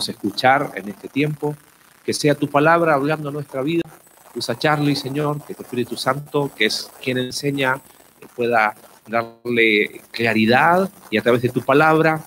[0.00, 1.56] escuchar en este tiempo,
[2.04, 3.82] que sea tu palabra hablando nuestra vida.
[4.34, 7.80] Usa Charlie, Señor, que tu Espíritu Santo, que es quien enseña,
[8.34, 8.74] pueda
[9.06, 12.24] darle claridad y a través de tu palabra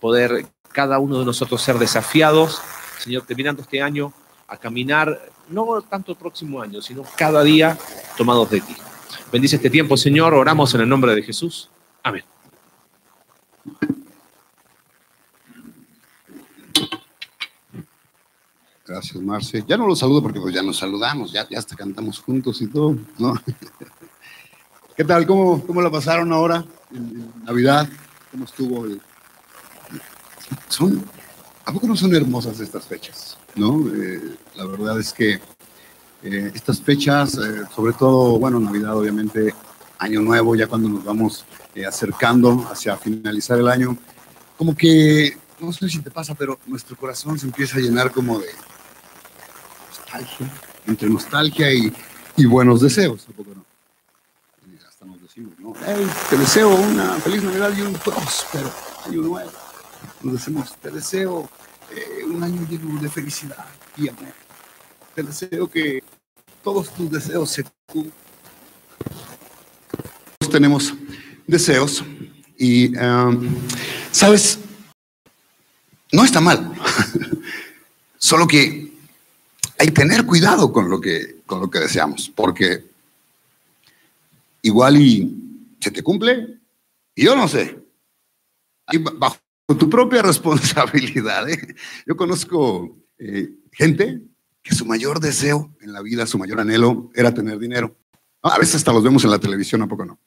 [0.00, 2.62] poder cada uno de nosotros ser desafiados,
[2.98, 4.12] Señor, terminando este año
[4.46, 7.76] a caminar, no tanto el próximo año, sino cada día
[8.16, 8.76] tomados de ti.
[9.32, 11.70] Bendice este tiempo, Señor, oramos en el nombre de Jesús.
[12.02, 12.29] Amén.
[18.90, 19.64] Gracias, Marce.
[19.68, 22.96] Ya no los saludo porque pues ya nos saludamos, ya, hasta cantamos juntos y todo,
[23.18, 23.34] ¿no?
[24.96, 25.24] ¿Qué tal?
[25.28, 27.88] ¿Cómo, cómo la pasaron ahora en, Navidad?
[28.32, 28.84] ¿Cómo estuvo?
[30.68, 31.04] Son,
[31.64, 33.38] ¿A poco no son hermosas estas fechas?
[33.54, 33.86] ¿no?
[33.94, 35.34] Eh, la verdad es que
[36.24, 39.54] eh, estas fechas, eh, sobre todo, bueno, Navidad obviamente,
[40.00, 41.44] Año Nuevo, ya cuando nos vamos
[41.86, 43.96] acercando hacia finalizar el año,
[44.58, 48.40] como que, no sé si te pasa, pero nuestro corazón se empieza a llenar como
[48.40, 48.48] de,
[50.86, 51.92] entre nostalgia y,
[52.46, 53.64] buenos deseos, no?
[54.88, 55.74] hasta nos decimos, ¿no?
[56.30, 58.72] te deseo una feliz Navidad y un próspero
[59.06, 59.50] año nuevo.
[60.22, 61.48] Nos decimos, te deseo
[61.90, 63.66] eh, un año lleno de felicidad
[63.96, 64.32] y amor.
[65.14, 66.02] Te deseo que
[66.64, 68.14] todos tus deseos se cumplan.
[70.50, 70.94] Tenemos
[71.46, 72.02] deseos
[72.58, 73.48] y, um,
[74.10, 74.58] ¿sabes?
[76.12, 76.72] No está mal.
[78.18, 78.92] Solo que
[79.80, 82.84] hay tener cuidado con lo que, con lo que deseamos, porque
[84.60, 85.34] igual y
[85.80, 86.58] se te cumple,
[87.14, 87.78] y yo no sé.
[88.92, 89.38] Y bajo
[89.78, 91.48] tu propia responsabilidad.
[91.48, 91.74] ¿eh?
[92.06, 94.20] Yo conozco eh, gente
[94.62, 97.96] que su mayor deseo en la vida, su mayor anhelo era tener dinero.
[98.42, 100.20] A veces hasta los vemos en la televisión, ¿a poco no?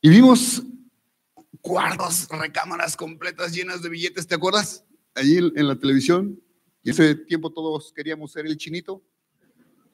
[0.00, 0.62] Y vimos
[1.60, 4.84] cuartos, recámaras completas llenas de billetes, ¿te acuerdas?
[5.16, 6.38] Allí en la televisión,
[6.84, 9.02] y ese tiempo todos queríamos ser el chinito,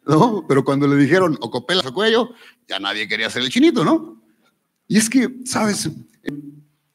[0.06, 0.44] ¿no?
[0.46, 2.30] Pero cuando le dijeron o copelas cuello,
[2.68, 4.20] ya nadie quería ser el chinito, ¿no?
[4.88, 5.88] Y es que, ¿sabes?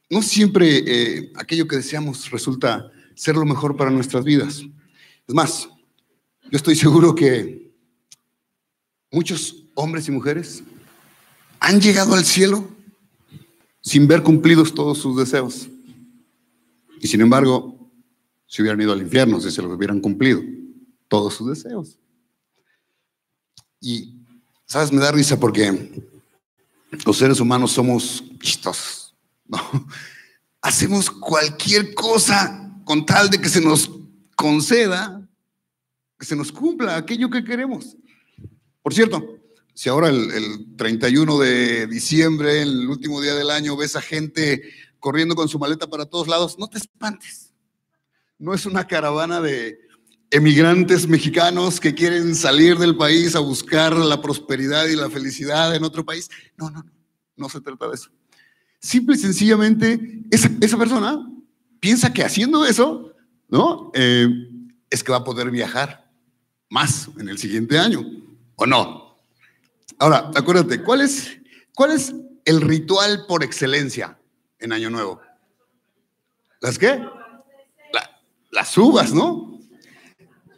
[0.09, 4.63] No siempre eh, aquello que deseamos resulta ser lo mejor para nuestras vidas.
[5.25, 5.69] Es más,
[6.43, 7.71] yo estoy seguro que
[9.11, 10.61] muchos hombres y mujeres
[11.61, 12.67] han llegado al cielo
[13.81, 15.69] sin ver cumplidos todos sus deseos.
[16.99, 17.74] Y sin embargo,
[18.47, 20.41] si hubieran ido al infierno, si se los hubieran cumplido
[21.07, 21.97] todos sus deseos.
[23.79, 24.21] Y,
[24.65, 24.91] ¿sabes?
[24.91, 26.03] Me da risa porque
[27.05, 29.15] los seres humanos somos chistosos,
[29.47, 29.59] ¿no?
[30.61, 33.91] Hacemos cualquier cosa con tal de que se nos
[34.35, 35.27] conceda,
[36.17, 37.95] que se nos cumpla aquello que queremos.
[38.81, 39.37] Por cierto,
[39.75, 44.63] si ahora el, el 31 de diciembre, el último día del año, ves a gente
[44.99, 47.45] corriendo con su maleta para todos lados, no te espantes
[48.37, 49.79] no es una caravana de
[50.31, 55.83] emigrantes mexicanos que quieren salir del país a buscar la prosperidad y la felicidad en
[55.83, 56.29] otro país.
[56.57, 56.91] No, no, no,
[57.37, 58.09] no se trata de eso.
[58.79, 61.25] Simple y sencillamente, esa, persona
[61.79, 63.13] piensa que haciendo eso,
[63.47, 63.91] ¿no?
[63.93, 64.27] Eh,
[64.89, 66.11] es que va a poder viajar
[66.69, 68.05] más en el siguiente año,
[68.55, 69.17] ¿o no?
[69.97, 71.37] Ahora, acuérdate, ¿cuál es,
[71.73, 72.13] cuál es
[72.43, 74.19] el ritual por excelencia
[74.59, 75.21] en Año Nuevo?
[76.59, 77.01] ¿Las qué?
[78.55, 79.59] Las uvas, ¿no?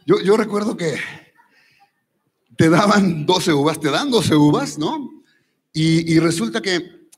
[0.06, 0.98] Yo, recuerdo que
[2.56, 5.22] te daban 12 uvas, te dan 12 uvas, ¿no?
[5.74, 7.08] Y, resulta que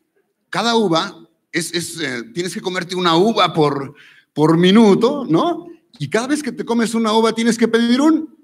[0.48, 3.94] cada uva es, eh, tienes que comerte una uva por,
[4.32, 5.68] por minuto, ¿no?
[5.98, 8.34] Y cada vez que te comes una uva tienes que pedir un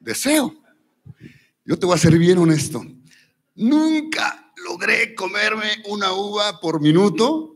[0.00, 0.54] deseo.
[1.64, 2.82] Yo te voy a ser bien honesto.
[3.56, 7.55] Nunca logré comerme una uva por minuto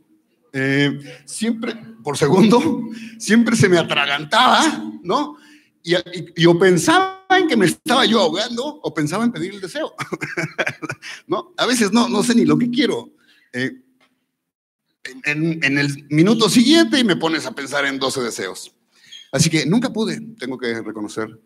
[0.53, 2.89] eh, siempre, por segundo,
[3.19, 5.37] siempre se me atragantaba, ¿no?
[5.83, 5.95] Y,
[6.37, 9.95] y, o pensaba en que me estaba yo ahogando o pensaba en pedir el deseo,
[11.27, 11.55] ¿no?
[11.57, 13.11] A veces no, no sé ni lo que quiero.
[13.53, 13.73] Eh,
[15.25, 18.75] en, en, el minuto siguiente y me pones a pensar en 12 deseos.
[19.33, 21.41] Así que nunca pude, tengo que reconocer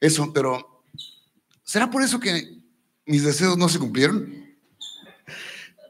[0.00, 0.84] eso, pero
[1.62, 2.58] ¿será por eso que
[3.06, 4.42] mis deseos no se cumplieron?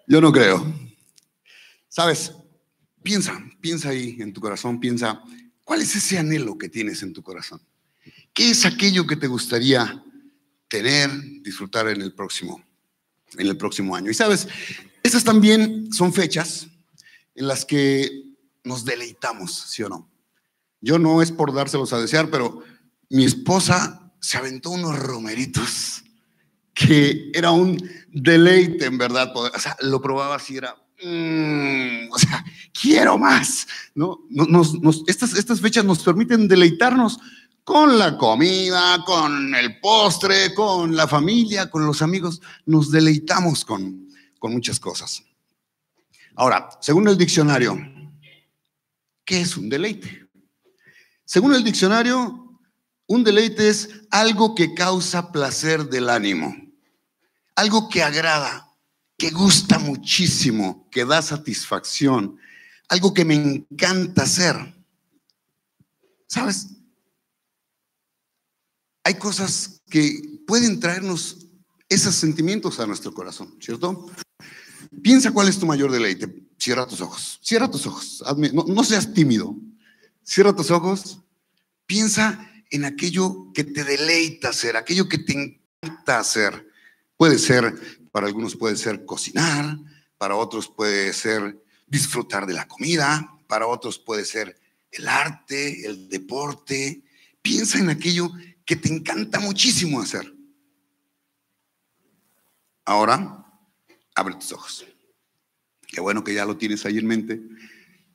[0.06, 0.64] Yo no creo.
[1.88, 2.32] Sabes,
[3.02, 5.22] Piensa, piensa ahí en tu corazón, piensa,
[5.64, 7.60] ¿cuál es ese anhelo que tienes en tu corazón?
[8.32, 10.02] ¿Qué es aquello que te gustaría
[10.68, 11.10] tener,
[11.42, 12.64] disfrutar en el próximo,
[13.36, 14.10] en el próximo año?
[14.10, 14.48] Y sabes,
[15.02, 16.68] estas también son fechas
[17.34, 18.10] en las que
[18.64, 20.10] nos deleitamos, ¿sí o no?
[20.80, 22.62] Yo no es por dárselos a desear, pero
[23.08, 26.02] mi esposa se aventó unos romeritos
[26.74, 27.76] que era un
[28.08, 29.32] deleite en verdad.
[29.36, 33.66] O sea, lo probaba así, era, mm, o sea, quiero más.
[33.94, 34.20] ¿no?
[35.06, 37.18] estas, estas fechas nos permiten deleitarnos
[37.64, 42.40] con la comida, con el postre, con la familia, con los amigos.
[42.66, 44.08] Nos deleitamos con,
[44.38, 45.22] con muchas cosas.
[46.34, 47.78] Ahora, según el diccionario,
[49.24, 50.28] ¿qué es un deleite?
[51.24, 52.58] Según el diccionario,
[53.06, 56.56] un deleite es algo que causa placer del ánimo,
[57.54, 58.68] algo que agrada,
[59.18, 62.38] que gusta muchísimo, que da satisfacción,
[62.92, 64.54] algo que me encanta hacer.
[66.26, 66.66] ¿Sabes?
[69.02, 71.38] Hay cosas que pueden traernos
[71.88, 74.10] esos sentimientos a nuestro corazón, ¿cierto?
[75.02, 76.46] Piensa cuál es tu mayor deleite.
[76.58, 78.22] Cierra tus ojos, cierra tus ojos,
[78.52, 79.56] no, no seas tímido.
[80.22, 81.18] Cierra tus ojos,
[81.86, 86.68] piensa en aquello que te deleita hacer, aquello que te encanta hacer.
[87.16, 87.74] Puede ser,
[88.12, 89.78] para algunos puede ser cocinar,
[90.18, 91.61] para otros puede ser
[91.92, 94.58] disfrutar de la comida, para otros puede ser
[94.90, 97.04] el arte, el deporte.
[97.42, 98.32] Piensa en aquello
[98.64, 100.34] que te encanta muchísimo hacer.
[102.86, 103.44] Ahora,
[104.14, 104.86] abre tus ojos.
[105.86, 107.42] Qué bueno que ya lo tienes ahí en mente.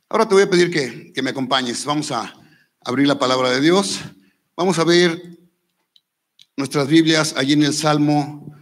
[0.08, 1.84] Ahora te voy a pedir que, que me acompañes.
[1.84, 2.34] Vamos a
[2.80, 4.00] abrir la palabra de Dios.
[4.56, 5.22] Vamos a ver
[6.56, 8.56] nuestras Biblias allí en el Salmo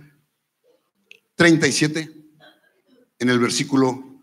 [1.36, 2.14] 37,
[3.18, 4.15] en el versículo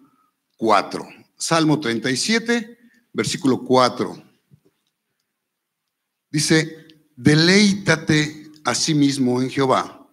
[0.63, 1.05] 4.
[1.35, 2.77] Salmo 37,
[3.11, 4.23] versículo 4.
[6.31, 6.87] Dice,
[7.17, 10.09] deleítate a sí mismo en Jehová,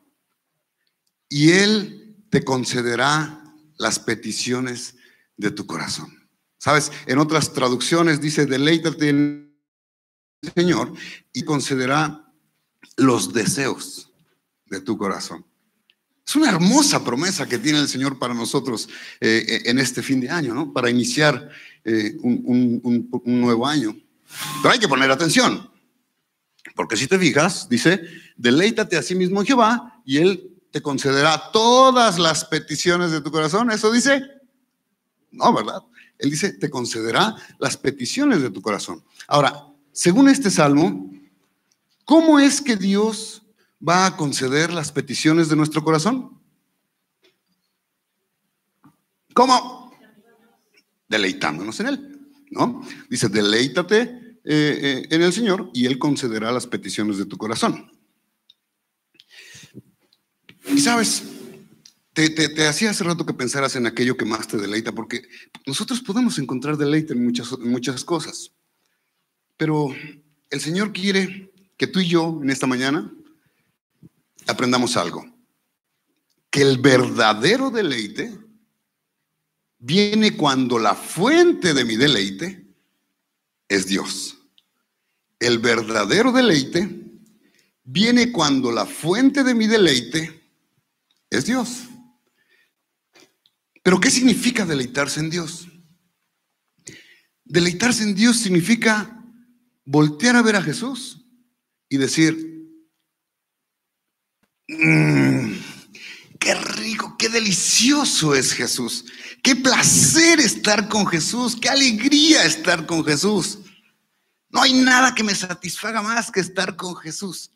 [1.28, 3.44] y Él te concederá
[3.78, 4.96] las peticiones
[5.36, 6.28] de tu corazón.
[6.58, 9.56] Sabes, en otras traducciones dice, deleítate en
[10.42, 10.92] el Señor
[11.32, 12.28] y concederá
[12.96, 14.10] los deseos
[14.66, 15.46] de tu corazón.
[16.30, 18.88] Es una hermosa promesa que tiene el Señor para nosotros
[19.20, 20.72] eh, eh, en este fin de año, ¿no?
[20.72, 21.50] Para iniciar
[21.84, 23.96] eh, un, nuevo año.
[24.62, 25.68] Pero hay que poner atención,
[26.76, 28.02] porque si te fijas, dice,
[28.36, 33.72] deleítate a sí mismo Jehová y Él te concederá todas las peticiones de tu corazón.
[33.72, 34.22] ¿Eso dice?
[35.32, 35.82] No, ¿verdad?
[36.16, 39.02] Él dice, te concederá las peticiones de tu corazón.
[39.26, 41.10] Ahora, según este salmo,
[42.04, 43.42] ¿cómo es que Dios
[43.86, 46.38] va a conceder las peticiones de nuestro corazón?
[49.34, 49.92] ¿Cómo?
[51.08, 52.86] Deleitándonos en Él, ¿no?
[53.08, 57.90] Dice, deleítate eh, eh, en el Señor y Él concederá las peticiones de tu corazón.
[60.66, 61.22] Y sabes,
[62.12, 65.22] te, hacía hace rato que pensaras en aquello que más te deleita, porque
[65.66, 68.52] nosotros podemos encontrar deleite en muchas, en muchas cosas,
[69.56, 69.94] pero
[70.50, 73.12] el Señor quiere que tú y yo en esta mañana
[74.50, 75.26] aprendamos algo,
[76.50, 78.38] que el verdadero deleite
[79.78, 82.66] viene cuando la fuente de mi deleite
[83.68, 84.36] es Dios.
[85.38, 87.00] El verdadero deleite
[87.84, 90.52] viene cuando la fuente de mi deleite
[91.30, 91.84] es Dios.
[93.82, 95.68] Pero ¿qué significa deleitarse en Dios?
[97.44, 99.24] Deleitarse en Dios significa
[99.84, 101.24] voltear a ver a Jesús
[101.88, 102.49] y decir,
[104.70, 105.52] mm,
[106.38, 109.04] qué rico, qué delicioso es Jesús,
[109.42, 113.58] qué placer estar con Jesús, qué alegría estar con Jesús.
[114.48, 117.52] No hay nada que me satisfaga más que estar con Jesús.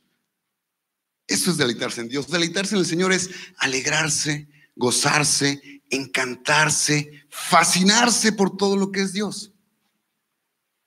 [1.27, 2.29] Eso es deleitarse en Dios.
[2.29, 9.53] Deleitarse en el Señor es alegrarse, gozarse, encantarse, fascinarse por todo lo que es Dios.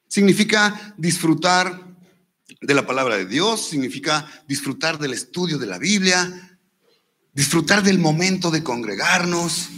[0.07, 1.86] Significa disfrutar
[2.61, 6.59] de la palabra de Dios, significa disfrutar del estudio de la Biblia,
[7.33, 9.69] disfrutar del momento de congregarnos,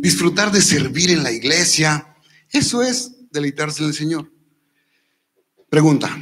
[0.00, 2.16] disfrutar de servir en la iglesia.
[2.50, 4.32] Eso es deleitarse en el Señor.
[5.70, 6.16] Pregunta,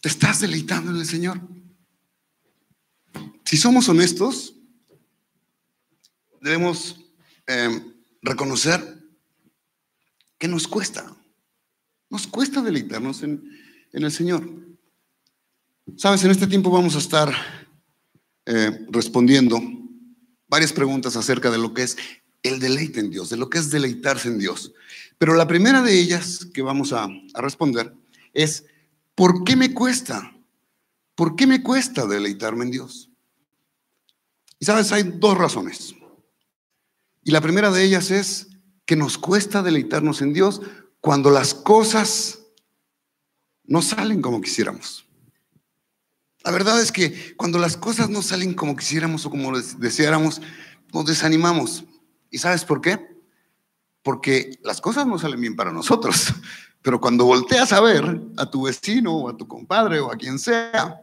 [0.00, 1.40] ¿te estás deleitando en el Señor?
[3.44, 4.54] Si somos honestos,
[6.40, 7.04] debemos
[7.46, 7.80] eh,
[8.22, 9.02] reconocer
[10.38, 11.14] que nos cuesta.
[12.08, 13.42] Nos cuesta deleitarnos en,
[13.92, 14.48] el Señor.
[15.96, 17.32] Sabes, en este tiempo vamos a estar
[18.46, 19.60] eh, respondiendo
[20.48, 21.96] varias preguntas acerca de lo que es
[22.42, 24.72] el deleite en Dios, de lo que es deleitarse en Dios.
[25.18, 27.94] Pero la primera de ellas que vamos a, a responder
[28.32, 28.64] es,
[29.14, 30.34] ¿por qué me cuesta?
[31.14, 33.10] ¿Por qué me cuesta deleitarme en Dios?
[34.58, 35.94] Y sabes, hay dos razones.
[37.24, 38.48] Y la primera de ellas es
[38.86, 40.62] que nos cuesta deleitarnos en Dios
[41.00, 42.41] cuando las cosas
[43.64, 45.06] no salen como quisiéramos.
[46.44, 50.40] La verdad es que cuando las cosas no salen como quisiéramos o como deseáramos,
[50.92, 51.84] nos desanimamos.
[52.30, 53.12] ¿Y sabes por qué?
[54.02, 56.34] porque las cosas no salen bien para nosotros.
[56.82, 60.38] Pero cuando volteas a ver a tu vecino o a tu compadre o a quien
[60.38, 61.00] sea,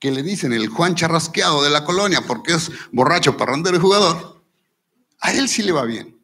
[0.00, 4.42] que le dicen el Juan charrasqueado de la colonia porque es borracho, parrandero y jugador,
[5.20, 6.18] a él sí le va bien.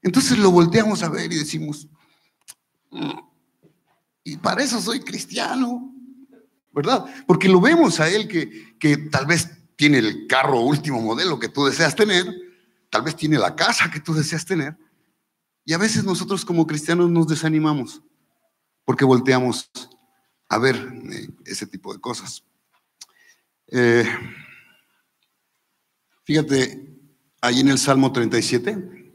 [0.00, 1.88] Entonces lo volteamos a ver y decimos,
[4.26, 5.94] y para eso soy cristiano,
[6.72, 7.04] ¿verdad?
[7.28, 11.48] Porque lo vemos a él que, que tal vez tiene el carro último modelo que
[11.48, 12.26] tú deseas tener,
[12.90, 14.76] tal vez tiene la casa que tú deseas tener,
[15.64, 18.02] y a veces nosotros como cristianos nos desanimamos
[18.84, 19.70] porque volteamos
[20.48, 22.42] a ver eh, ese tipo de cosas.
[23.68, 24.08] Eh,
[26.24, 26.98] fíjate,
[27.42, 29.12] ahí en el Salmo 37,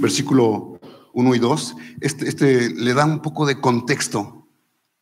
[0.00, 0.71] versículo
[1.12, 4.48] 1 y 2, este, este, le da un poco de contexto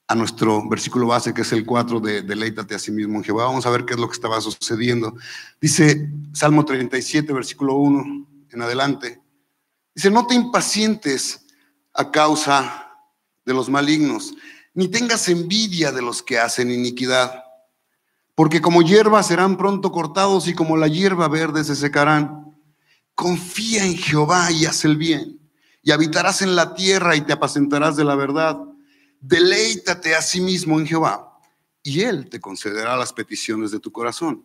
[0.09, 3.45] a nuestro versículo base, que es el 4 de Deleítate a sí mismo en Jehová.
[3.45, 5.15] Vamos a ver qué es lo que estaba sucediendo.
[5.61, 9.21] Dice Salmo 37, versículo 1 en adelante.
[9.95, 11.47] Dice, no te impacientes
[11.95, 12.91] a causa
[13.45, 14.35] de los malignos,
[14.75, 17.45] ni tengas envidia de los que hacen iniquidad,
[18.35, 22.57] porque como hierba serán pronto cortados y como la hierba verde se secarán.
[23.15, 25.40] Confía en Jehová y haz el bien,
[25.83, 28.59] y habitarás en la tierra y te apacentarás de la verdad.
[29.21, 31.39] Deleítate a sí mismo en Jehová,
[31.83, 34.45] y Él te concederá las peticiones de tu corazón.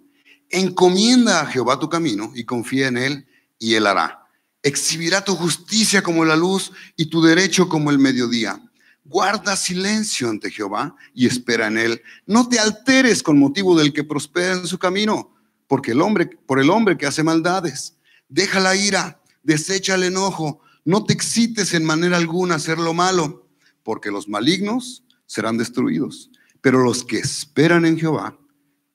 [0.50, 3.28] Encomienda a Jehová tu camino y confía en Él,
[3.60, 4.28] y Él hará.
[4.64, 8.60] Exhibirá tu justicia como la luz y tu derecho como el mediodía.
[9.04, 12.02] Guarda silencio ante Jehová y espera en él.
[12.26, 15.36] No te alteres con motivo del que prospera en su camino,
[15.68, 17.98] porque el hombre, por el hombre que hace maldades.
[18.28, 22.94] Deja la ira, desecha el enojo, no te excites en manera alguna a hacer lo
[22.94, 23.50] malo,
[23.84, 26.30] porque los malignos serán destruidos,
[26.62, 28.38] pero los que esperan en Jehová,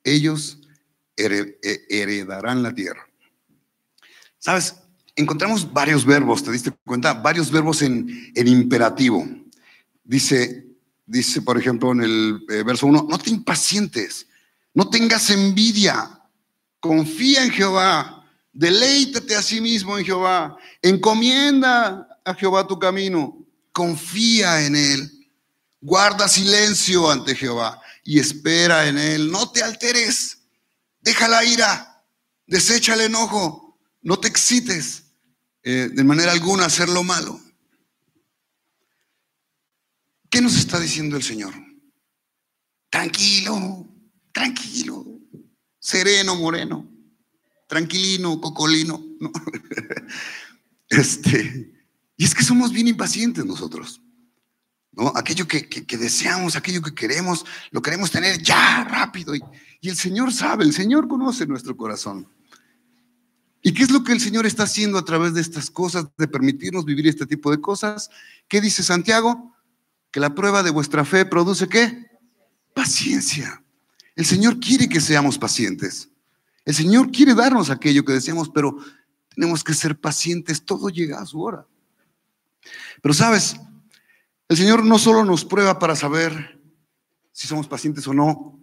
[0.04, 0.60] ellos
[1.16, 3.06] heredarán la tierra.
[4.38, 4.76] ¿Sabes?
[5.16, 7.12] Encontramos varios verbos, ¿te diste cuenta?
[7.12, 9.28] Varios verbos en, en imperativo.
[10.02, 10.66] Dice,
[11.04, 14.28] dice, por ejemplo, en el eh, verso 1, no te impacientes,
[14.72, 16.22] no tengas envidia,
[16.78, 18.19] confía en Jehová,
[18.52, 25.30] deleítate a sí mismo en Jehová, encomienda a Jehová tu camino, confía en Él,
[25.80, 30.38] guarda silencio ante Jehová y espera en Él, no te alteres,
[31.00, 32.04] deja la ira,
[32.46, 35.04] desecha el enojo, no te excites
[35.62, 37.40] eh, de manera alguna a hacer lo malo.
[40.30, 41.52] ¿Qué nos está diciendo el Señor?
[42.88, 43.86] Tranquilo,
[44.32, 45.04] tranquilo,
[45.78, 46.88] sereno, moreno,
[47.70, 49.02] tranquilino, cocolino.
[50.92, 51.70] Este,
[52.16, 54.02] y es que somos bien impacientes nosotros.
[54.90, 55.12] ¿no?
[55.14, 59.36] Aquello que, deseamos, aquello que queremos, lo queremos tener ya rápido.
[59.36, 59.40] Y,
[59.80, 62.26] y el Señor sabe, el Señor conoce nuestro corazón.
[63.62, 66.26] ¿Y qué es lo que el Señor está haciendo a través de estas cosas, de
[66.26, 68.10] permitirnos vivir este tipo de cosas?
[68.48, 69.54] ¿Qué dice Santiago?
[70.10, 72.06] que la prueba de vuestra fe produce qué?
[72.74, 73.62] Paciencia.
[74.16, 76.09] El Señor quiere que seamos pacientes.
[76.70, 78.76] El Señor quiere darnos aquello que deseamos, pero
[79.34, 80.64] tenemos que ser pacientes.
[80.64, 81.66] Todo llega a su hora.
[83.02, 83.56] Pero sabes,
[84.48, 86.62] el Señor no solo nos prueba para saber
[87.32, 88.60] si somos pacientes o no,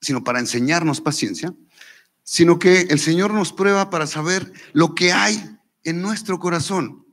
[0.00, 1.52] sino para enseñarnos paciencia,
[2.22, 7.04] sino que el Señor nos prueba para saber lo que hay en nuestro corazón.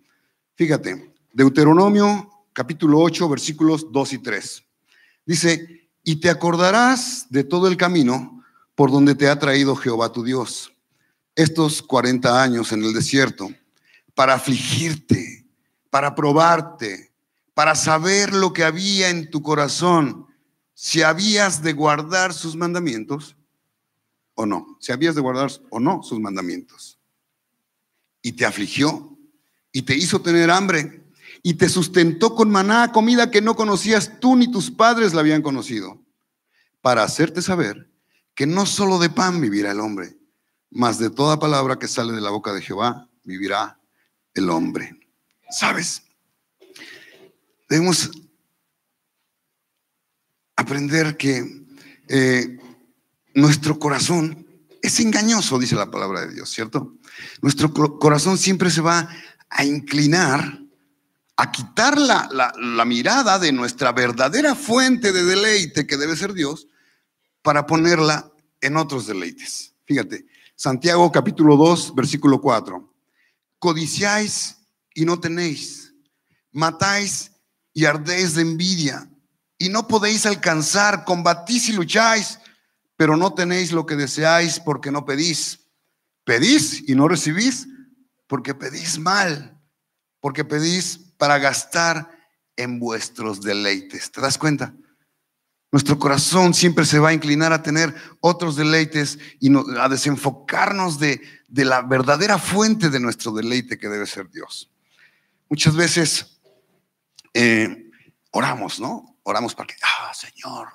[0.53, 4.63] Fíjate, Deuteronomio capítulo 8, versículos 2 y 3.
[5.25, 8.36] Dice, y te acordarás de todo el camino
[8.77, 10.71] por donde te ha traído Jehová tu Dios,
[11.35, 13.49] estos 40 años en el desierto,
[14.13, 15.47] para afligirte,
[15.89, 17.11] para probarte,
[17.55, 20.27] para saber lo que había en tu corazón,
[20.75, 23.35] si habías de guardar sus mandamientos
[24.35, 26.99] o no, si habías de guardar o no sus mandamientos.
[28.21, 29.17] Y te afligió
[29.71, 31.03] y te hizo tener hambre
[31.41, 35.41] y te sustentó con maná, comida que no conocías tú ni tus padres la habían
[35.41, 35.99] conocido,
[36.79, 37.96] para hacerte saber
[38.37, 40.15] que no solo de pan vivirá el hombre,
[40.69, 43.79] mas de toda palabra que sale de la boca de Jehová vivirá
[44.35, 44.95] el hombre.
[45.49, 46.03] ¿Sabes?
[47.67, 48.11] Debemos
[50.55, 51.65] aprender que
[52.09, 52.59] eh,
[53.33, 54.45] nuestro corazón
[54.83, 56.93] es engañoso, dice la palabra de Dios, ¿cierto?
[57.41, 59.09] Nuestro corazón siempre se va
[59.49, 60.61] a inclinar
[61.37, 66.67] a quitar la, mirada de nuestra verdadera fuente de deleite, que debe ser Dios,
[67.41, 69.73] para ponerla en otros deleites.
[69.85, 70.25] Fíjate,
[70.55, 72.93] Santiago capítulo 2, versículo 4.
[73.59, 74.57] Codiciáis
[74.93, 75.93] y no tenéis,
[76.51, 77.31] matáis
[77.73, 79.09] y ardéis de envidia
[79.57, 82.39] y no podéis alcanzar, combatís y lucháis,
[82.95, 85.59] pero no tenéis lo que deseáis porque no pedís.
[86.23, 87.67] Pedís y no recibís
[88.27, 89.57] porque pedís mal
[90.19, 92.11] porque pedís para gastar
[92.55, 94.11] en vuestros deleites.
[94.11, 94.73] ¿Te das cuenta?
[95.71, 101.21] Nuestro corazón siempre se va a inclinar a tener otros deleites y a desenfocarnos de,
[101.47, 104.71] de la verdadera fuente de nuestro deleite que debe ser Dios.
[105.49, 106.39] Muchas veces
[107.33, 107.91] eh,
[108.31, 109.17] oramos, ¿no?
[109.23, 110.69] Oramos para que, ah, Señor,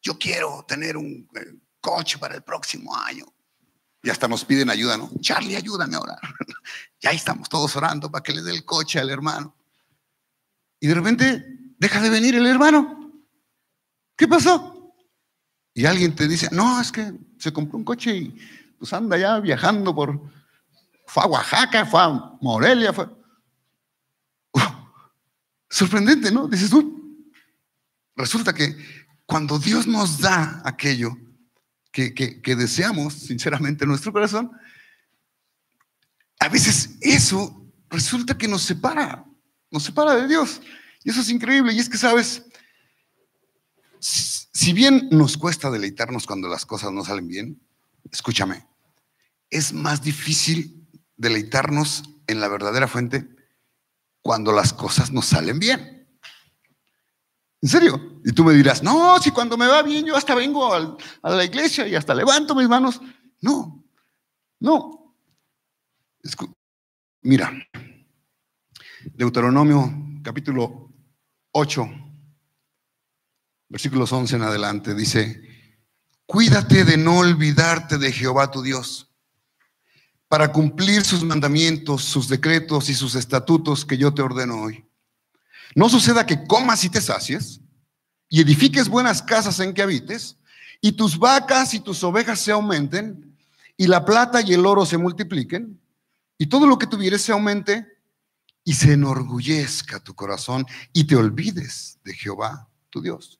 [0.00, 3.26] yo quiero tener un eh, coche para el próximo año.
[4.02, 5.10] Y hasta nos piden ayuda, ¿no?
[5.20, 6.18] Charlie, ayúdame a orar.
[7.00, 9.54] ya estamos todos orando para que le dé el coche al hermano.
[10.80, 11.44] Y de repente
[11.78, 12.99] deja de venir el hermano.
[14.20, 14.94] ¿Qué pasó?
[15.72, 18.38] Y alguien te dice, no, es que se compró un coche y
[18.78, 20.30] pues anda ya viajando por,
[21.06, 22.08] fue a Oaxaca, fue a
[22.42, 23.08] Morelia, fue...
[25.70, 26.48] sorprendente, ¿no?
[26.48, 27.32] Dices tú,
[28.14, 28.76] resulta que
[29.24, 31.16] cuando Dios nos da aquello
[31.90, 34.52] que, que deseamos sinceramente en nuestro corazón,
[36.40, 39.24] a veces eso resulta que nos separa,
[39.70, 40.60] nos separa de Dios.
[41.04, 41.72] Y eso es increíble.
[41.72, 42.44] Y es que, sabes,
[44.60, 47.66] si bien nos cuesta deleitarnos cuando las cosas no salen bien,
[48.12, 48.66] escúchame,
[49.48, 50.86] es más difícil
[51.16, 53.26] deleitarnos en la verdadera fuente
[54.20, 56.06] cuando las cosas nos salen bien.
[57.62, 58.20] ¿En serio?
[58.22, 61.42] Y tú me dirás, no, si cuando me va bien yo hasta vengo a la
[61.42, 63.00] iglesia y hasta levanto mis manos.
[63.40, 63.82] No,
[64.58, 65.16] no.
[67.22, 67.50] Mira,
[69.14, 70.92] Deuteronomio capítulo
[71.52, 72.09] 8,
[73.70, 75.40] versículos 11 en adelante, dice,
[76.26, 79.08] cuídate de no olvidarte de Jehová tu Dios
[80.28, 84.84] para cumplir sus mandamientos, sus decretos y sus estatutos que yo te ordeno hoy.
[85.74, 87.60] No suceda que comas y te sacies
[88.28, 90.36] y edifiques buenas casas en que habites
[90.80, 93.36] y tus vacas y tus ovejas se aumenten
[93.76, 95.80] y la plata y el oro se multipliquen
[96.38, 97.86] y todo lo que tuvieres se aumente
[98.64, 103.39] y se enorgullezca tu corazón y te olvides de Jehová, tu Dios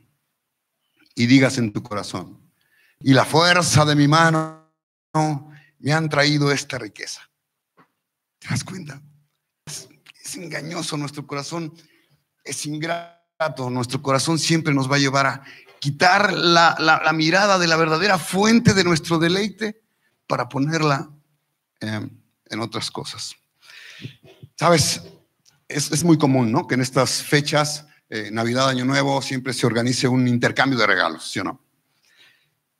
[1.15, 2.39] y digas en tu corazón,
[2.99, 4.69] y la fuerza de mi mano
[5.79, 7.21] me han traído esta riqueza.
[8.39, 9.01] ¿Te das cuenta?
[9.65, 9.87] Es,
[10.35, 11.73] engañoso nuestro corazón,
[12.43, 15.43] es ingrato, nuestro corazón siempre nos va a llevar a
[15.79, 19.81] quitar la, mirada de la verdadera fuente de nuestro deleite
[20.27, 21.09] para ponerla
[21.81, 23.35] en otras cosas.
[24.57, 25.01] Sabes,
[25.67, 26.67] es, es muy común, ¿no?
[26.67, 31.31] Que en estas fechas eh, Navidad, Año Nuevo, siempre se organice un intercambio de regalos,
[31.31, 31.63] ¿sí o no?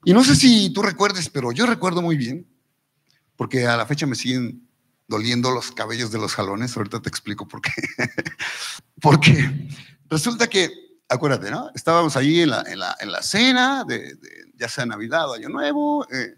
[0.04, 2.46] Y no sé si tú recuerdes, pero yo recuerdo muy bien,
[3.38, 4.68] porque a la fecha me siguen
[5.08, 7.72] doliendo los cabellos de los jalones, ahorita te explico por qué.
[9.02, 9.70] porque
[10.10, 10.70] resulta que,
[11.08, 11.72] acuérdate, ¿no?
[11.74, 12.66] Estábamos ahí en la,
[13.00, 14.18] en la, cena, de,
[14.56, 16.36] ya sea Navidad o Año Nuevo, eh,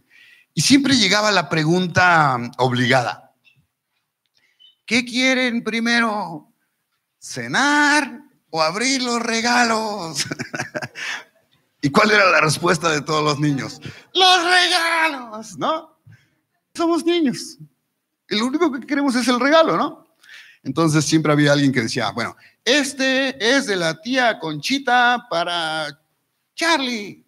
[0.53, 3.33] y siempre llegaba la pregunta obligada.
[4.85, 6.53] ¿Qué quieren primero?
[7.17, 8.23] ¿Cenar
[8.55, 10.27] o abrir los regalos.
[11.81, 13.81] ¿Y cuál era la respuesta de todos los niños?
[14.13, 15.97] Los regalos, ¿no?
[16.75, 17.57] Somos niños.
[18.29, 20.07] Y lo único que queremos es el regalo, ¿no?
[20.61, 25.87] Entonces siempre había alguien que decía, bueno, este es de la tía Conchita para
[26.53, 27.25] Charlie,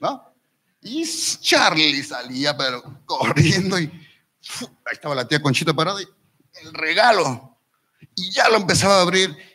[0.00, 0.34] ¿no?
[0.82, 1.04] Y
[1.40, 6.06] Charlie salía, pero corriendo y ahí estaba la tía Conchita parada y
[6.66, 7.56] el regalo.
[8.16, 9.45] Y ya lo empezaba a abrir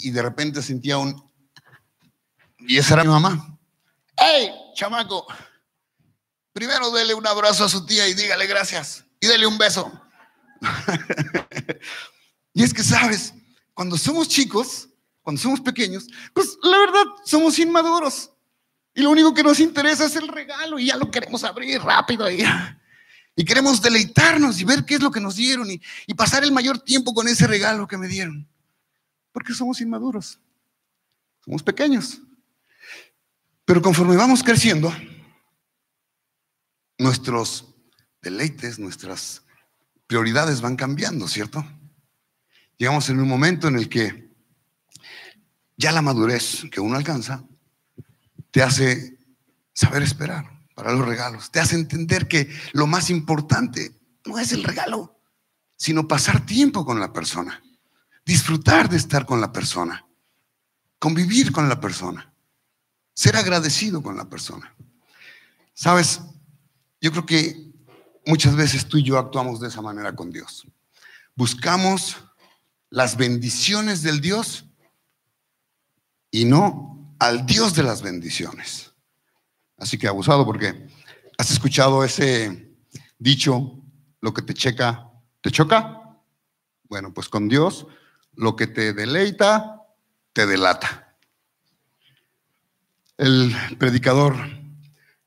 [0.00, 1.28] y de repente sentía un...
[2.60, 3.58] Y esa era mi mamá.
[4.16, 5.26] ¡Hey, chamaco!
[6.52, 9.04] Primero dele un abrazo a su tía y dígale gracias.
[9.20, 9.90] Y dele un beso.
[12.52, 13.32] y es que, ¿sabes?
[13.74, 14.88] Cuando somos chicos,
[15.22, 18.30] cuando somos pequeños, pues la verdad somos inmaduros.
[18.94, 22.28] Y lo único que nos interesa es el regalo y ya lo queremos abrir rápido.
[22.28, 22.44] Y,
[23.36, 26.50] y queremos deleitarnos y ver qué es lo que nos dieron y, y pasar el
[26.50, 28.48] mayor tiempo con ese regalo que me dieron.
[29.38, 30.40] Porque somos inmaduros,
[31.44, 32.20] somos pequeños.
[33.64, 34.92] Pero conforme vamos creciendo,
[36.98, 37.72] nuestros
[38.20, 39.44] deleites, nuestras
[40.08, 41.64] prioridades van cambiando, ¿cierto?
[42.78, 44.28] Llegamos en un momento en el que
[45.76, 47.44] ya la madurez que uno alcanza
[48.50, 49.20] te hace
[49.72, 54.64] saber esperar para los regalos, te hace entender que lo más importante no es el
[54.64, 55.22] regalo,
[55.76, 57.62] sino pasar tiempo con la persona
[58.28, 60.06] disfrutar de estar con la persona,
[60.98, 62.30] convivir con la persona,
[63.14, 64.74] ser agradecido con la persona.
[65.72, 66.20] Sabes,
[67.00, 67.72] yo creo que
[68.26, 70.66] muchas veces tú y yo actuamos de esa manera con Dios.
[71.34, 72.18] Buscamos
[72.90, 74.66] las bendiciones del Dios
[76.30, 78.92] y no al Dios de las bendiciones.
[79.78, 80.86] Así que abusado porque
[81.38, 82.76] has escuchado ese
[83.18, 83.82] dicho,
[84.20, 85.10] lo que te checa,
[85.40, 86.20] ¿te choca?
[86.90, 87.86] Bueno, pues con Dios,
[88.38, 89.82] lo que te deleita,
[90.32, 91.16] te delata.
[93.16, 94.36] El predicador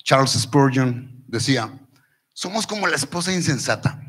[0.02, 1.78] Charles Spurgeon decía,
[2.34, 4.02] somos como la esposa insensata,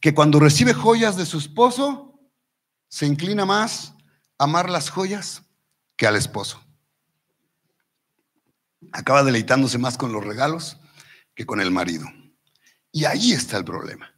[0.00, 2.20] que cuando recibe joyas de su esposo,
[2.88, 3.92] se inclina más
[4.38, 5.42] a amar las joyas
[5.96, 6.64] que al esposo.
[8.92, 10.78] Acaba deleitándose más con los regalos
[11.34, 12.06] que con el marido.
[12.92, 14.14] Y ahí está el problema.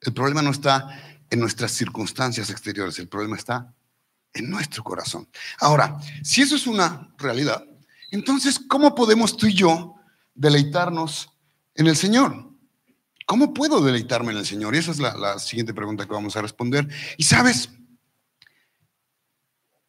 [0.00, 3.74] El problema no está en nuestras circunstancias exteriores, el problema está
[4.32, 5.28] en nuestro corazón.
[5.60, 7.64] Ahora, si eso es una realidad,
[8.10, 9.96] entonces, ¿cómo podemos tú y yo
[10.34, 11.30] deleitarnos
[11.74, 12.50] en el Señor?
[13.26, 14.74] ¿Cómo puedo deleitarme en el Señor?
[14.74, 16.88] Y esa es la, siguiente pregunta que vamos a responder.
[17.16, 17.70] Y sabes,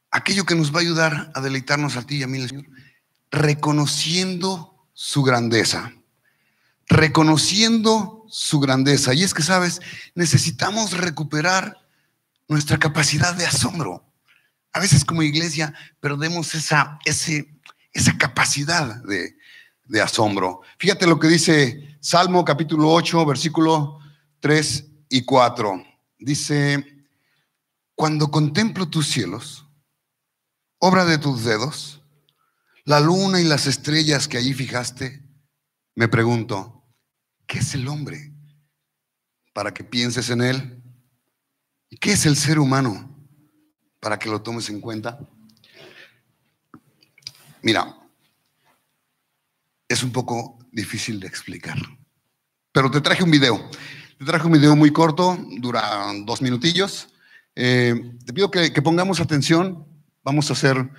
[0.09, 2.65] aquello que nos va a ayudar a deleitarnos a ti y a mí, el Señor,
[3.29, 5.93] reconociendo su grandeza,
[6.87, 9.13] reconociendo su grandeza.
[9.13, 9.81] Y es que, sabes,
[10.15, 11.77] necesitamos recuperar
[12.47, 14.03] nuestra capacidad de asombro.
[14.73, 19.37] A veces como iglesia perdemos esa, esa capacidad de,
[19.87, 20.61] de asombro.
[20.77, 23.99] Fíjate lo que dice Salmo capítulo 8, versículo
[24.39, 25.83] 3 y 4.
[26.19, 27.05] Dice,
[27.95, 29.65] cuando contemplo tus cielos,
[30.79, 32.01] obra de tus dedos,
[32.85, 35.23] la luna y las estrellas que allí fijaste,
[35.95, 36.76] me pregunto,
[37.47, 38.31] ¿qué es el hombre
[39.53, 40.83] para que pienses en él?
[41.89, 43.09] ¿Y qué es el ser humano
[43.99, 45.17] para que lo tomes en cuenta?
[47.63, 47.97] Mira,
[49.87, 51.77] es un poco difícil de explicar,
[52.71, 53.69] pero te traje un video.
[54.19, 57.07] Te traje un video muy corto, dura dos minutillos.
[57.55, 57.93] Eh,
[58.25, 59.87] te pido que, que pongamos atención.
[60.23, 60.89] Vamos a hacer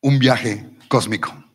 [0.00, 1.49] un viaje cósmico.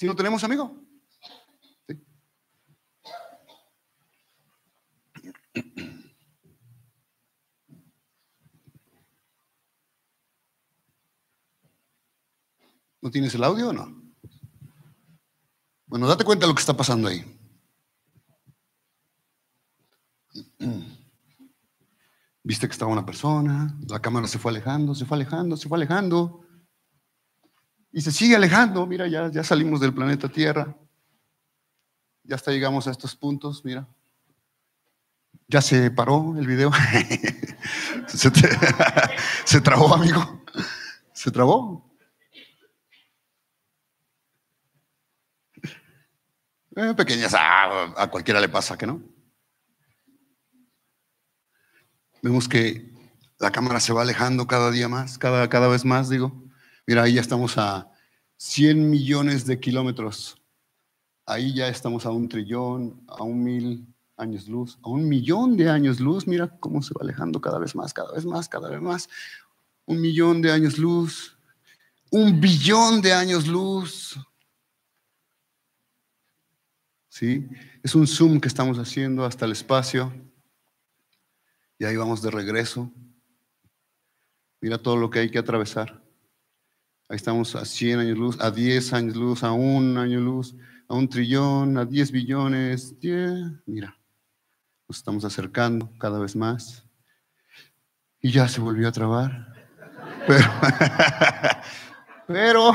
[0.00, 0.82] ¿Sí lo tenemos, amigo?
[13.02, 14.02] ¿No tienes el audio o no?
[15.84, 17.22] Bueno, date cuenta de lo que está pasando ahí.
[22.42, 25.76] Viste que estaba una persona, la cámara se fue alejando, se fue alejando, se fue
[25.76, 26.46] alejando.
[27.92, 30.76] Y se sigue alejando, mira, ya, ya salimos del planeta Tierra.
[32.22, 33.88] Ya hasta llegamos a estos puntos, mira.
[35.48, 36.70] Ya se paró el video.
[38.06, 38.30] se,
[39.44, 40.44] se trabó, amigo.
[41.12, 41.90] Se trabó.
[46.76, 49.02] Eh, pequeñas, a cualquiera le pasa que no.
[52.22, 52.92] Vemos que
[53.38, 56.49] la cámara se va alejando cada día más, cada, cada vez más, digo.
[56.90, 57.88] Mira, ahí ya estamos a
[58.36, 60.42] 100 millones de kilómetros.
[61.24, 65.70] Ahí ya estamos a un trillón, a un mil años luz, a un millón de
[65.70, 66.26] años luz.
[66.26, 69.08] Mira cómo se va alejando cada vez más, cada vez más, cada vez más.
[69.86, 71.38] Un millón de años luz,
[72.10, 74.18] un billón de años luz.
[77.08, 77.48] ¿Sí?
[77.84, 80.12] Es un zoom que estamos haciendo hasta el espacio.
[81.78, 82.90] Y ahí vamos de regreso.
[84.60, 86.09] Mira todo lo que hay que atravesar.
[87.10, 90.54] Ahí estamos a 100 años luz, a 10 años luz, a un año luz,
[90.86, 92.94] a un trillón, a 10 billones.
[93.66, 93.98] Mira,
[94.86, 96.84] nos estamos acercando cada vez más.
[98.20, 99.52] Y ya se volvió a trabar.
[100.28, 100.52] Pero,
[102.28, 102.72] pero,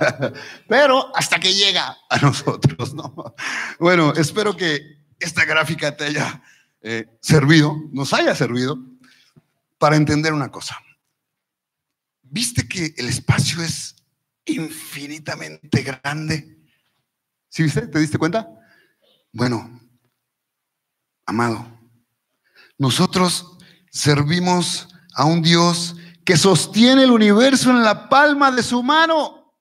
[0.66, 3.34] pero hasta que llega a nosotros, ¿no?
[3.78, 6.42] Bueno, espero que esta gráfica te haya
[6.80, 8.78] eh, servido, nos haya servido
[9.76, 10.78] para entender una cosa.
[12.30, 13.96] ¿Viste que el espacio es
[14.44, 16.58] infinitamente grande?
[17.48, 17.86] ¿Sí viste?
[17.86, 18.48] ¿Te diste cuenta?
[19.32, 19.80] Bueno,
[21.24, 21.66] amado,
[22.76, 23.58] nosotros
[23.90, 29.54] servimos a un Dios que sostiene el universo en la palma de su mano.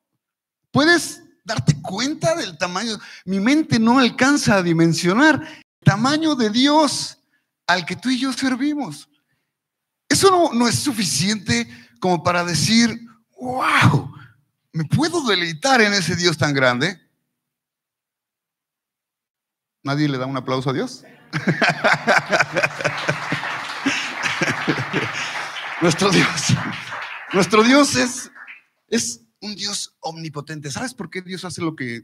[0.71, 2.99] ¿Puedes darte cuenta del tamaño?
[3.25, 7.17] Mi mente no alcanza a dimensionar tamaño de Dios
[7.65, 9.09] al que tú y yo servimos.
[10.09, 12.99] Eso no, no es suficiente como para decir,
[13.39, 14.11] wow,
[14.71, 17.01] ¿me puedo deleitar en ese Dios tan grande?
[19.83, 21.03] ¿Nadie le da un aplauso a Dios?
[25.81, 26.53] nuestro Dios,
[27.33, 28.31] nuestro Dios es,
[28.87, 30.71] es un Dios omnipotente.
[30.71, 32.03] ¿Sabes por qué Dios hace lo que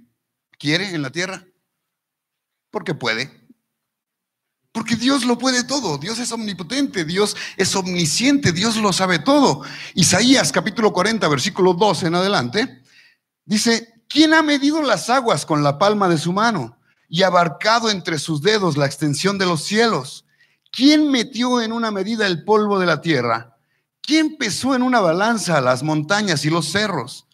[0.57, 1.45] quiere en la tierra?
[2.71, 3.42] Porque puede.
[4.73, 9.61] Porque Dios lo puede todo, Dios es omnipotente, Dios es omnisciente, Dios lo sabe todo.
[9.93, 12.81] Isaías capítulo 40, versículo 12 en adelante,
[13.45, 16.75] dice, ¿quién ha medido las aguas con la palma de su mano
[17.07, 20.25] y abarcado entre sus dedos la extensión de los cielos?
[20.71, 23.55] ¿Quién metió en una medida el polvo de la tierra?
[24.01, 27.27] ¿Quién pesó en una balanza las montañas y los cerros?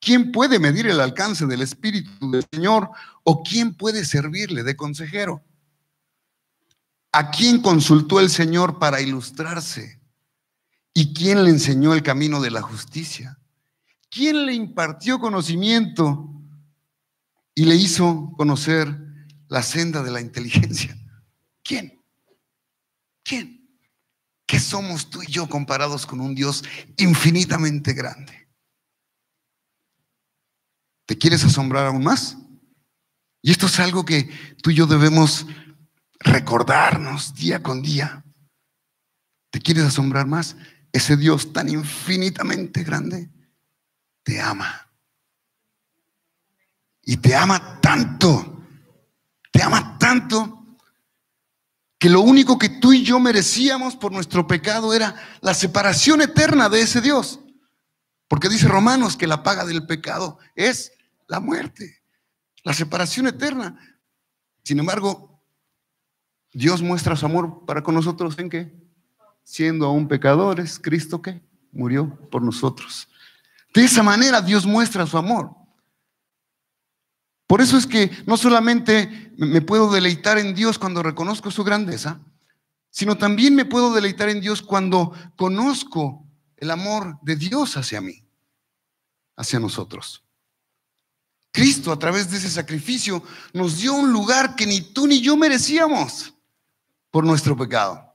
[0.00, 2.88] ¿Quién puede medir el alcance del Espíritu del Señor?
[3.24, 5.42] ¿O quién puede servirle de consejero?
[7.12, 10.00] ¿A quién consultó el Señor para ilustrarse?
[10.92, 13.38] ¿Y quién le enseñó el camino de la justicia?
[14.10, 16.28] ¿Quién le impartió conocimiento
[17.54, 18.96] y le hizo conocer
[19.48, 20.96] la senda de la inteligencia?
[21.62, 22.02] ¿Quién?
[23.22, 23.58] ¿Quién?
[24.46, 26.64] ¿Qué somos tú y yo comparados con un Dios
[26.96, 28.48] infinitamente grande?
[31.04, 32.36] ¿Te quieres asombrar aún más?
[33.42, 34.30] Y esto es algo que
[34.62, 35.46] tú y yo debemos
[36.20, 38.24] recordarnos día con día.
[39.50, 40.56] ¿Te quieres asombrar más?
[40.92, 43.30] Ese Dios tan infinitamente grande
[44.22, 44.90] te ama.
[47.02, 48.62] Y te ama tanto,
[49.50, 50.58] te ama tanto,
[51.98, 56.68] que lo único que tú y yo merecíamos por nuestro pecado era la separación eterna
[56.68, 57.40] de ese Dios.
[58.28, 60.92] Porque dice Romanos que la paga del pecado es
[61.26, 62.02] la muerte,
[62.62, 63.98] la separación eterna.
[64.62, 65.27] Sin embargo,
[66.58, 68.74] Dios muestra su amor para con nosotros en qué?
[69.44, 71.40] Siendo aún pecadores, Cristo que
[71.70, 73.06] murió por nosotros.
[73.72, 75.52] De esa manera Dios muestra su amor.
[77.46, 82.20] Por eso es que no solamente me puedo deleitar en Dios cuando reconozco su grandeza,
[82.90, 88.26] sino también me puedo deleitar en Dios cuando conozco el amor de Dios hacia mí,
[89.36, 90.24] hacia nosotros.
[91.52, 95.36] Cristo a través de ese sacrificio nos dio un lugar que ni tú ni yo
[95.36, 96.34] merecíamos
[97.18, 98.14] por nuestro pecado.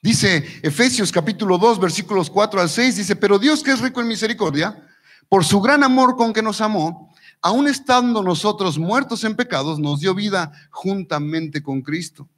[0.00, 4.06] Dice Efesios capítulo 2, versículos 4 al 6, dice, pero Dios que es rico en
[4.06, 4.86] misericordia,
[5.28, 7.12] por su gran amor con que nos amó,
[7.42, 12.28] aun estando nosotros muertos en pecados, nos dio vida juntamente con Cristo.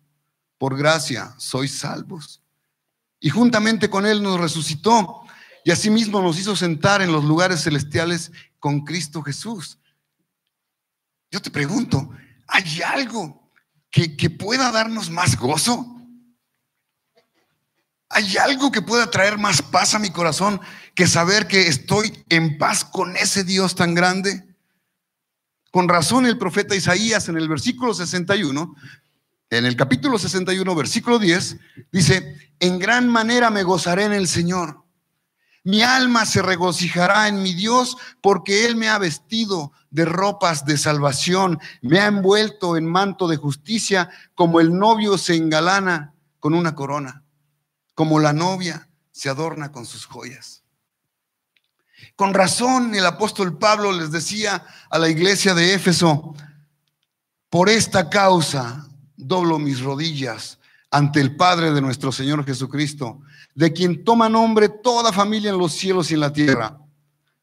[0.56, 2.40] Por gracia sois salvos.
[3.20, 5.24] Y juntamente con Él nos resucitó
[5.62, 9.78] y asimismo nos hizo sentar en los lugares celestiales con Cristo Jesús.
[11.30, 12.08] Yo te pregunto,
[12.46, 13.41] ¿hay algo
[13.92, 15.86] que, pueda darnos más gozo?
[18.08, 20.60] ¿Hay algo que pueda traer más paz a mi corazón
[20.94, 24.44] que saber que estoy en paz con ese Dios tan grande?
[25.70, 28.74] Con razón el profeta Isaías en el versículo 61,
[29.50, 31.56] en el capítulo 61, versículo 10,
[31.90, 34.82] dice, en gran manera me gozaré en el Señor.
[35.64, 40.76] Mi alma se regocijará en mi Dios porque Él me ha vestido de ropas de
[40.76, 46.74] salvación, me ha envuelto en manto de justicia, como el novio se engalana con una
[46.74, 47.22] corona,
[47.94, 50.64] como la novia se adorna con sus joyas.
[52.16, 56.34] Con razón el apóstol Pablo les decía a la iglesia de Éfeso,
[57.48, 60.58] por esta causa doblo mis rodillas
[60.90, 63.20] ante el Padre de nuestro Señor Jesucristo
[63.54, 66.78] de quien toma nombre toda familia en los cielos y en la tierra,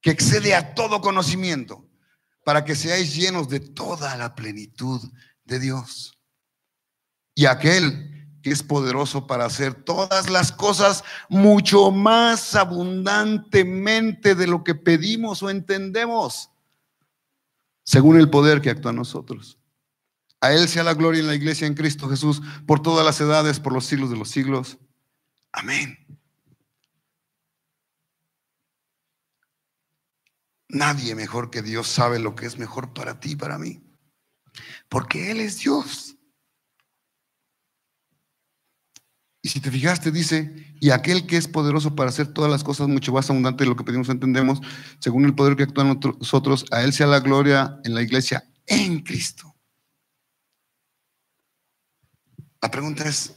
[0.00, 1.84] que excede a todo conocimiento,
[2.44, 5.00] para que seáis llenos de toda la plenitud
[5.44, 6.18] de Dios.
[7.34, 14.62] Y aquel que es poderoso para hacer todas las cosas mucho más abundantemente de lo
[14.64, 16.50] que pedimos o entendemos,
[17.84, 19.58] según el poder que actúa en nosotros.
[20.40, 23.58] A Él sea la gloria en la iglesia en Cristo Jesús por todas las edades,
[23.58, 24.78] por los siglos de los siglos.
[25.52, 25.98] Amén.
[30.68, 33.82] Nadie mejor que Dios sabe lo que es mejor para ti y para mí.
[34.88, 36.16] Porque Él es Dios.
[39.40, 42.88] Y si te fijaste, dice, y aquel que es poderoso para hacer todas las cosas
[42.88, 44.60] mucho más abundante de lo que pedimos entendemos,
[44.98, 48.44] según el poder que actúa en nosotros, a Él sea la gloria en la iglesia
[48.66, 49.54] en Cristo.
[52.60, 53.36] La pregunta es,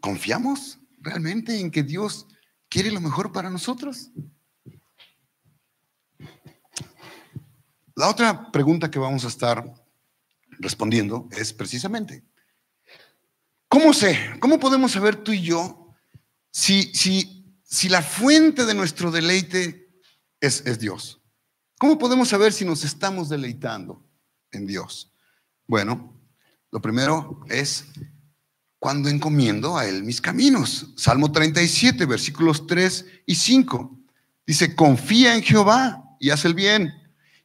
[0.00, 2.26] ¿confiamos realmente en que Dios
[2.68, 4.12] quiere lo mejor para nosotros?
[7.98, 9.74] La otra pregunta que vamos a estar
[10.60, 12.22] respondiendo es precisamente,
[13.66, 14.16] ¿cómo sé?
[14.38, 15.96] ¿Cómo podemos saber tú y yo
[16.52, 19.90] si, si, si la fuente de nuestro deleite
[20.40, 21.20] es, es Dios?
[21.76, 24.08] ¿Cómo podemos saber si nos estamos deleitando
[24.52, 25.12] en Dios?
[25.66, 26.22] Bueno,
[26.70, 27.84] lo primero es
[28.78, 30.92] cuando encomiendo a Él mis caminos.
[30.96, 33.98] Salmo 37, versículos 3 y 5.
[34.46, 36.94] Dice, confía en Jehová y haz el bien,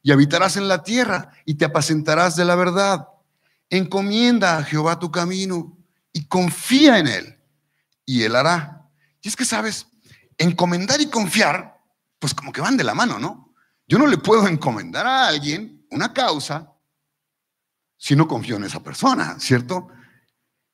[0.04, 3.08] y habitarás en la tierra y te apacentarás de la verdad.
[3.70, 5.78] Encomienda a Jehová tu camino
[6.12, 7.38] y confía en Él,
[8.04, 8.86] y Él hará.
[9.22, 9.86] Y es que, ¿sabes?
[10.36, 11.80] Encomendar y confiar,
[12.18, 13.54] pues como que van de la mano, ¿no?
[13.88, 16.70] Yo no le puedo encomendar a alguien una causa
[17.96, 19.88] si no confío en esa persona, ¿cierto?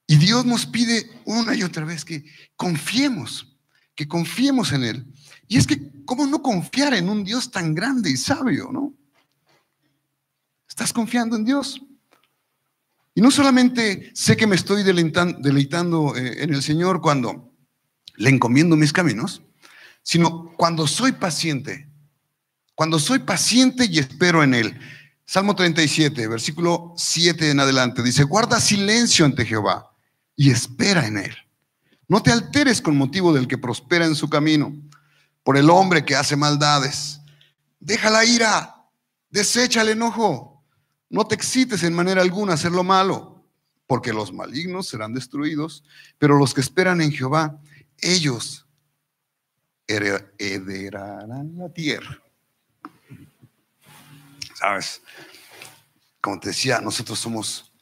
[0.08, 2.24] Y Dios nos pide una y otra vez que
[2.56, 3.56] confiemos,
[3.94, 5.06] que confiemos en Él.
[5.46, 8.94] Y es que, ¿cómo no confiar en un Dios tan grande y sabio, no?
[10.80, 11.78] ¿Estás confiando en Dios?
[13.14, 17.52] Y no solamente sé que me estoy deleitando, eh, en el Señor cuando
[18.16, 19.42] le encomiendo mis caminos,
[20.02, 21.86] sino cuando soy paciente,
[22.74, 24.80] cuando soy paciente y espero en Él.
[25.26, 29.94] Salmo 37, versículo 7 en adelante, dice, guarda silencio ante Jehová
[30.34, 31.36] y espera en Él.
[32.08, 34.72] No te alteres con motivo del que prospera en su camino,
[35.42, 37.20] por el hombre que hace maldades.
[37.80, 38.76] Deja la ira,
[39.28, 40.49] desecha el enojo.
[41.10, 43.44] No te excites en manera alguna a hacer lo malo,
[43.86, 45.82] porque los malignos serán destruidos,
[46.18, 47.58] pero los que esperan en Jehová,
[47.98, 48.66] ellos
[49.88, 52.22] heredarán la tierra.
[54.54, 55.02] ¿Sabes?
[56.20, 57.72] Como te decía, nosotros somos,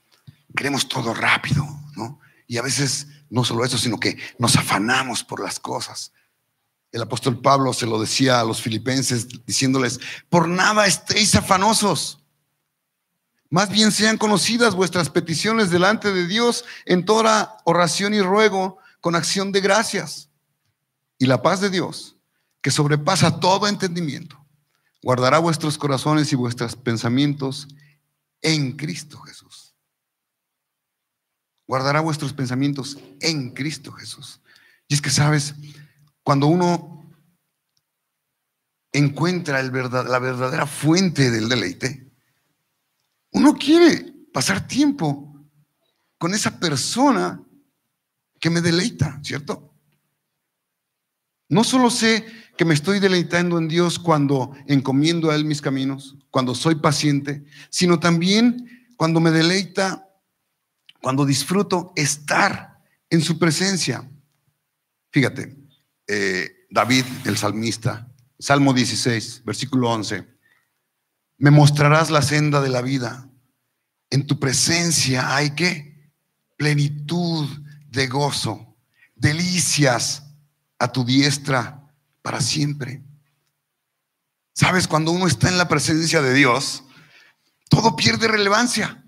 [0.57, 2.21] queremos todo rápido, ¿no?
[2.47, 6.13] Y a veces no solo eso, sino que nos afanamos por las cosas.
[6.91, 12.25] El apóstol Pablo se lo decía a los filipenses diciéndoles, por nada estéis afanosos.
[13.51, 19.15] Más bien sean conocidas vuestras peticiones delante de Dios en toda oración y ruego con
[19.15, 20.29] acción de gracias.
[21.19, 22.17] Y la paz de Dios,
[22.61, 24.45] que sobrepasa todo entendimiento,
[25.03, 27.69] guardará vuestros corazones y vuestros pensamientos
[28.43, 29.69] en Cristo Jesús
[31.69, 34.41] guardará vuestros pensamientos en Cristo Jesús.
[34.89, 35.55] Y es que, sabes,
[36.25, 37.13] cuando uno
[38.91, 42.08] encuentra la verdadera fuente del deleite,
[43.33, 45.47] uno quiere pasar tiempo
[46.19, 47.43] con esa persona
[48.41, 49.75] que me deleita, ¿cierto?
[51.49, 56.17] No solo sé que me estoy deleitando en Dios cuando encomiendo a Él mis caminos,
[56.31, 60.09] cuando soy paciente, sino también cuando me deleita
[61.01, 64.09] cuando disfruto estar en su presencia.
[65.11, 65.57] Fíjate,
[66.07, 70.27] eh, David, el salmista, Salmo 16, versículo 11,
[71.39, 73.29] me mostrarás la senda de la vida.
[74.11, 76.13] En tu presencia hay que
[76.57, 77.49] plenitud
[77.89, 78.77] de gozo,
[79.15, 80.25] delicias
[80.79, 81.91] a tu diestra
[82.23, 83.03] para siempre.
[84.53, 86.85] Sabes, cuando uno está en la presencia de Dios,
[87.71, 89.05] todo pierde relevancia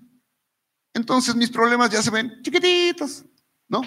[0.93, 3.23] entonces mis problemas ya se ven chiquititos,
[3.67, 3.81] ¿no?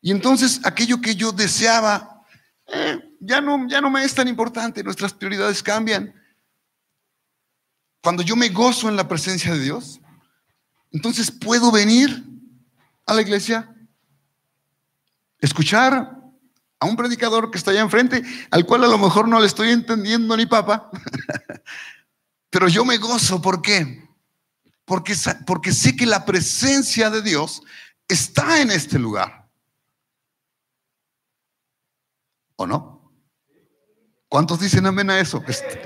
[0.00, 2.24] Y entonces aquello que yo deseaba
[2.66, 6.14] eh, ya, no, ya no me es tan importante, nuestras prioridades cambian.
[8.02, 10.00] Cuando yo me gozo en la presencia de Dios,
[10.90, 12.24] entonces puedo venir
[13.06, 13.74] a la iglesia,
[15.38, 16.16] escuchar
[16.78, 19.70] a un predicador que está allá enfrente, al cual a lo mejor no le estoy
[19.70, 20.90] entendiendo ni papa,
[22.50, 24.10] pero yo me gozo, ¿por qué?
[24.90, 25.14] porque,
[25.46, 27.62] porque sé que la presencia de Dios
[28.08, 29.48] está en este lugar.
[32.56, 33.12] ¿O no?
[34.28, 35.44] ¿Cuántos dicen amén a eso?
[35.46, 35.80] Este,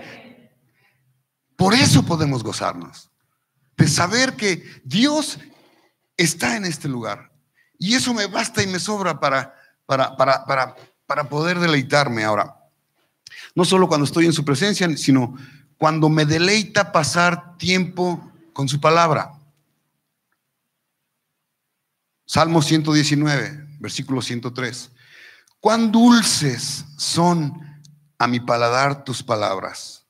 [1.65, 3.11] por eso podemos gozarnos,
[3.79, 5.39] de saber que Dios
[6.15, 7.33] está en este lugar.
[7.79, 9.55] Y eso me basta y me sobra para,
[9.87, 12.55] para, para, para, para poder deleitarme ahora.
[13.55, 15.39] No solo cuando estoy en su presencia, sino
[15.79, 19.33] cuando me deleita pasar tiempo con su palabra.
[22.27, 24.91] Salmo 119, versículo 103.
[25.61, 27.59] Cuán dulces son
[28.19, 30.04] a mi paladar tus palabras,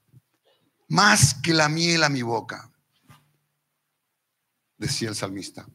[0.94, 2.70] más que la miel a mi boca,
[4.78, 5.66] decía el salmista.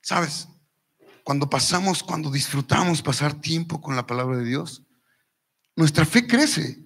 [0.00, 0.48] ¿Sabes?
[1.22, 4.82] Cuando pasamos, cuando disfrutamos pasar tiempo con la palabra de Dios,
[5.74, 6.82] nuestra fe crece.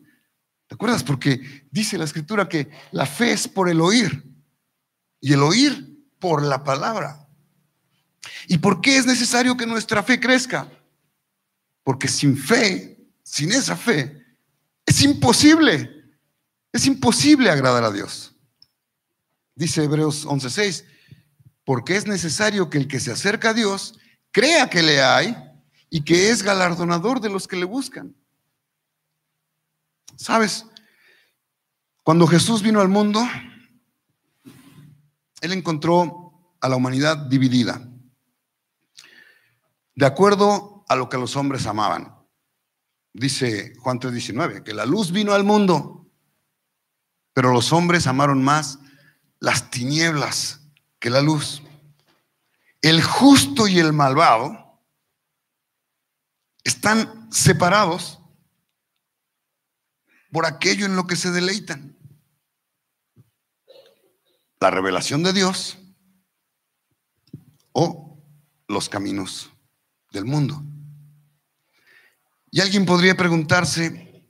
[0.67, 1.05] ¿Te acuerdas?
[1.05, 4.25] Porque dice la escritura que la fe es por el oír
[5.21, 7.29] y el oír por la palabra.
[8.49, 10.69] ¿Y por qué es necesario que nuestra fe crezca?
[11.85, 14.21] Porque sin fe, sin esa fe,
[14.85, 16.00] es imposible,
[16.73, 18.35] es imposible agradar a Dios.
[19.55, 20.85] Dice Hebreos 11:6,
[21.65, 23.99] porque es necesario que el que se acerca a Dios
[24.31, 25.37] crea que le hay
[25.89, 28.15] y que es galardonador de los que le buscan.
[30.17, 30.67] ¿Sabes?
[32.03, 33.23] Cuando Jesús vino al mundo,
[35.41, 37.89] Él encontró a la humanidad dividida,
[39.95, 42.15] de acuerdo a lo que los hombres amaban.
[43.13, 46.00] Dice Juan 3:19, que la luz vino al mundo,
[47.41, 48.81] pero los hombres amaron más
[49.39, 50.61] las tinieblas
[50.99, 51.63] que la luz.
[52.83, 54.79] El justo y el malvado
[56.65, 58.21] están separados
[60.31, 61.97] por aquello en lo que se deleitan.
[64.61, 65.79] La revelación de Dios
[67.73, 68.23] o
[68.69, 69.51] los caminos
[70.13, 70.63] del mundo.
[72.51, 74.27] Y alguien podría preguntarse,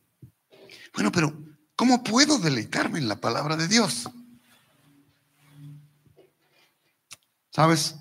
[0.94, 1.49] bueno, pero
[1.80, 4.06] ¿cómo puedo deleitarme en la palabra de Dios?
[7.50, 7.96] ¿Sabes?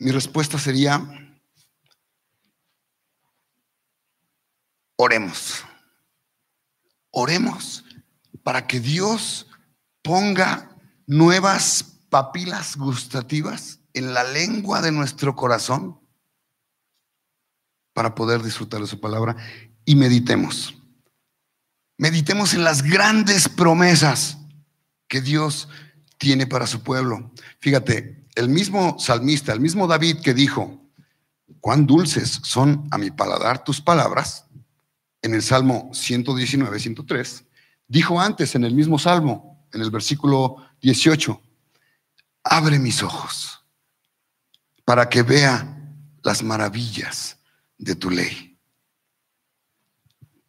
[0.00, 1.06] Mi respuesta sería,
[4.96, 5.64] oremos.
[7.12, 7.84] Oremos
[8.42, 9.46] para que Dios
[10.02, 10.76] ponga
[11.06, 16.00] nuevas papilas gustativas en la lengua de nuestro corazón
[17.92, 19.36] para poder disfrutar de su palabra
[19.84, 20.74] y meditemos.
[21.98, 24.38] Meditemos en las grandes promesas
[25.08, 25.68] que Dios
[26.18, 27.32] tiene para su pueblo.
[27.58, 30.82] Fíjate, el mismo salmista, el mismo David que dijo,
[31.60, 34.44] cuán dulces son a mi paladar tus palabras,
[35.22, 37.44] en el Salmo 119, 103,
[37.88, 41.40] dijo antes en el mismo Salmo, en el versículo 18,
[42.44, 43.64] abre mis ojos
[44.84, 45.76] para que vea
[46.22, 47.38] las maravillas
[47.78, 48.58] de tu ley.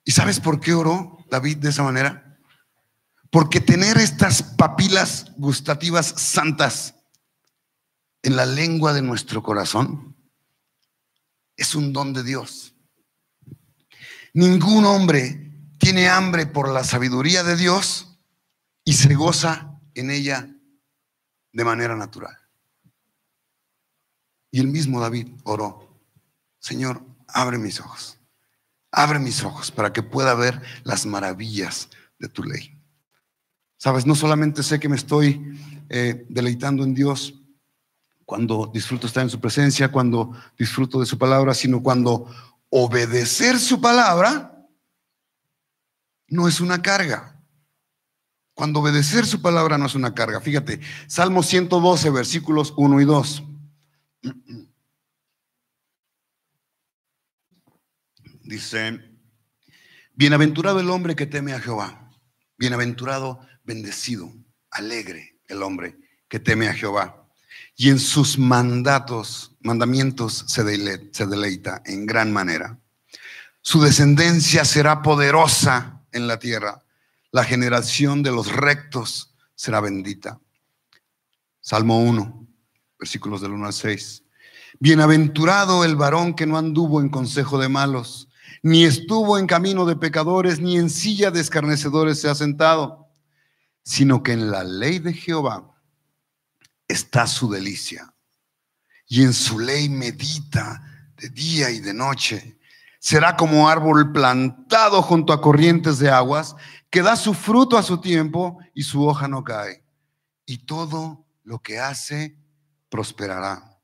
[0.04, 2.40] ¿Y sabes por qué oró David de esa manera?
[3.30, 6.96] Porque tener estas papilas gustativas santas
[8.24, 10.16] en la lengua de nuestro corazón
[11.56, 12.74] es un don de Dios.
[14.34, 18.20] Ningún hombre tiene hambre por la sabiduría de Dios
[18.84, 20.50] y se goza en ella
[21.52, 22.38] de manera natural.
[24.52, 26.02] Y el mismo David oró,
[26.60, 28.17] Señor, abre mis ojos,
[28.98, 32.76] abre mis ojos para que pueda ver las maravillas de tu ley.
[33.78, 35.56] Sabes, no solamente sé que me estoy
[35.88, 37.36] eh, deleitando en Dios
[38.26, 42.28] cuando disfruto estar en su presencia, cuando disfruto de su palabra, sino cuando
[42.70, 44.68] obedecer su palabra
[46.28, 47.40] no es una carga.
[48.56, 50.42] Cuando obedecer su palabra no es una carga.
[50.42, 53.44] Fíjate, Salmo 112, versículos 1 y 2.
[58.48, 59.02] Dice,
[60.14, 62.10] bienaventurado el hombre que teme a Jehová,
[62.58, 64.32] bienaventurado, bendecido,
[64.72, 65.98] alegre el hombre
[66.30, 67.28] que teme a Jehová.
[67.76, 72.80] Y en sus mandatos, mandamientos se, deleita en gran manera.
[73.62, 76.86] Su descendencia será poderosa en la tierra.
[77.32, 80.40] La generación de los rectos será bendita.
[81.60, 82.48] Salmo 1,
[82.98, 84.24] versículos del 1 al 6.
[84.80, 88.27] Bienaventurado el varón que no anduvo en consejo de malos,
[88.64, 93.08] ni estuvo en camino de pecadores, ni en silla de escarnecedores se ha sentado,
[93.84, 95.74] sino que en la ley de Jehová
[96.88, 98.14] está su delicia,
[99.08, 100.82] y en su ley medita
[101.18, 102.60] de día y de noche.
[103.00, 106.56] Será como árbol plantado junto a corrientes de aguas,
[106.90, 109.84] que da su fruto a su tiempo y su hoja no cae.
[110.46, 112.38] Y todo lo que hace
[112.90, 113.80] prosperará.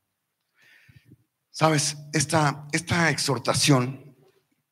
[1.50, 4.03] Sabes, esta, esta exhortación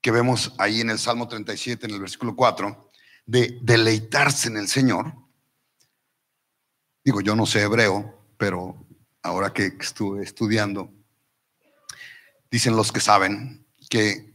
[0.02, 2.90] que vemos ahí en el Salmo 37, en el versículo 4,
[3.24, 5.14] de deleitarse en el Señor,
[7.04, 8.84] digo, yo no sé hebreo, pero
[9.22, 10.92] ahora que estuve estudiando,
[12.50, 14.34] dicen los que saben que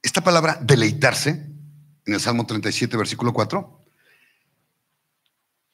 [0.00, 1.30] esta palabra deleitarse,
[2.06, 3.84] en el Salmo 37, versículo 4,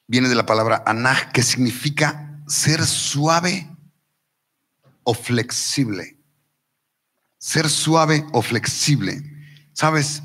[0.07, 3.69] viene de la palabra anaj, que significa ser suave
[5.03, 6.16] o flexible.
[7.47, 9.23] Ser suave o flexible.
[9.71, 10.21] Sabes,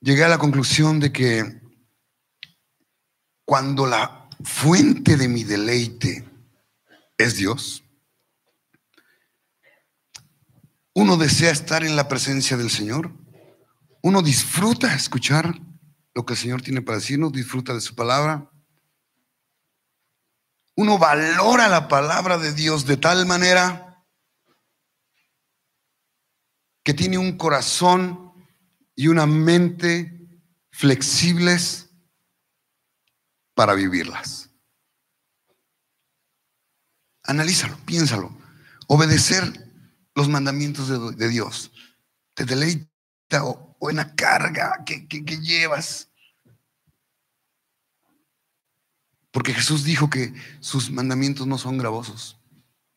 [0.00, 1.60] llegué a la conclusión de que
[3.44, 6.26] cuando la fuente de mi deleite
[7.18, 7.84] es Dios.
[10.94, 13.12] Uno desea estar en la presencia del Señor.
[14.00, 15.60] Uno disfruta escuchar
[16.14, 18.50] lo que el Señor tiene para decirnos, disfruta de su palabra.
[20.76, 23.85] Uno valora la palabra de Dios de tal manera
[26.86, 28.32] que tiene un corazón
[28.94, 31.90] y una mente flexibles
[33.54, 34.50] para vivirlas.
[37.24, 38.38] Analízalo, piénsalo.
[38.86, 39.68] Obedecer
[40.14, 41.72] los mandamientos de, Dios
[42.34, 46.12] te deleita o, en la carga que, que llevas.
[49.32, 52.40] Porque Jesús dijo que sus mandamientos no son gravosos.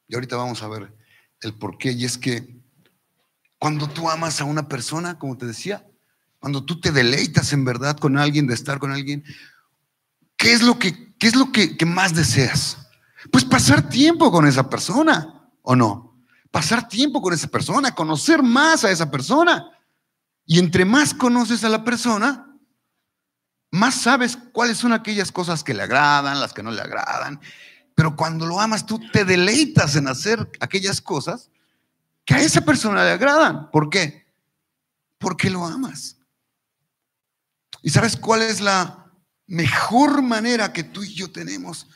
[0.07, 0.95] Y ahorita vamos a ver
[1.41, 1.93] el por qué.
[1.93, 2.58] Y es que
[3.59, 5.85] cuando tú amas a una persona, como te decía,
[6.39, 9.23] cuando tú te deleitas en verdad con alguien, de estar con alguien,
[10.37, 12.77] ¿qué es lo que, qué es lo que, más deseas?
[13.31, 16.23] Pues pasar tiempo con esa persona, ¿o no?
[16.49, 19.69] Pasar tiempo con esa persona, conocer más a esa persona.
[20.45, 22.57] Y entre más conoces a la persona,
[23.71, 27.41] más sabes cuáles son aquellas cosas que le agradan, las que no le agradan.
[27.93, 31.51] Pero cuando lo amas, tú te deleitas en hacer aquellas cosas
[32.29, 33.71] que a esa persona le agradan.
[33.71, 34.27] ¿Por qué?
[35.17, 36.15] Porque lo amas.
[37.81, 39.11] ¿Y sabes cuál es la
[39.47, 41.87] mejor manera que tú y yo tenemos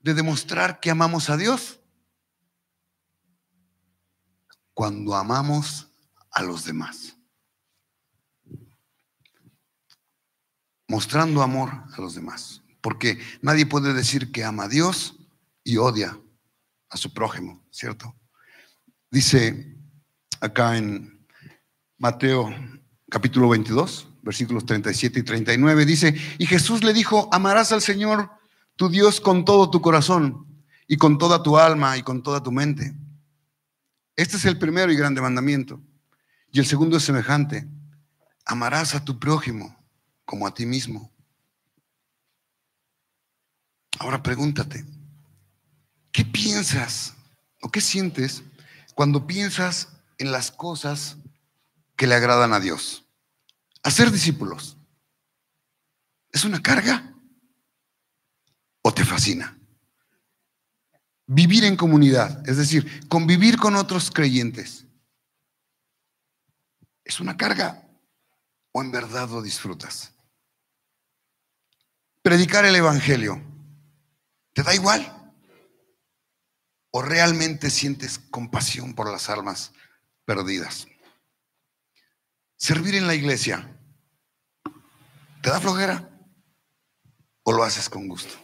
[0.00, 1.80] de demostrar que amamos a Dios?
[4.74, 5.88] Cuando amamos
[6.30, 7.16] a los demás.
[10.88, 12.60] Mostrando amor a los demás.
[12.82, 15.16] Porque nadie puede decir que ama a Dios
[15.64, 16.20] y odia
[16.90, 18.14] a su prójimo, ¿cierto?
[19.10, 19.76] Dice
[20.40, 21.26] acá en
[21.98, 22.54] Mateo
[23.10, 28.30] capítulo 22, versículos 37 y 39, dice, y Jesús le dijo, amarás al Señor
[28.76, 30.46] tu Dios con todo tu corazón
[30.86, 32.94] y con toda tu alma y con toda tu mente.
[34.14, 35.82] Este es el primero y grande mandamiento.
[36.52, 37.68] Y el segundo es semejante,
[38.44, 39.76] amarás a tu prójimo
[40.24, 41.10] como a ti mismo.
[43.98, 44.84] Ahora pregúntate,
[46.12, 47.14] ¿qué piensas
[47.60, 48.44] o qué sientes
[48.94, 49.88] cuando piensas
[50.18, 51.16] en las cosas
[51.96, 53.04] que le agradan a Dios.
[53.82, 54.76] Hacer discípulos.
[56.32, 57.14] ¿Es una carga?
[58.82, 59.58] ¿O te fascina?
[61.26, 64.86] Vivir en comunidad, es decir, convivir con otros creyentes.
[67.04, 67.88] ¿Es una carga?
[68.72, 70.12] ¿O en verdad lo disfrutas?
[72.22, 73.42] Predicar el Evangelio.
[74.52, 75.19] ¿Te da igual?
[76.92, 79.72] ¿O realmente sientes compasión por las almas
[80.24, 80.88] perdidas?
[82.56, 83.78] Servir en la iglesia,
[85.42, 86.10] ¿te da flojera?
[87.44, 88.34] ¿O lo haces con gusto?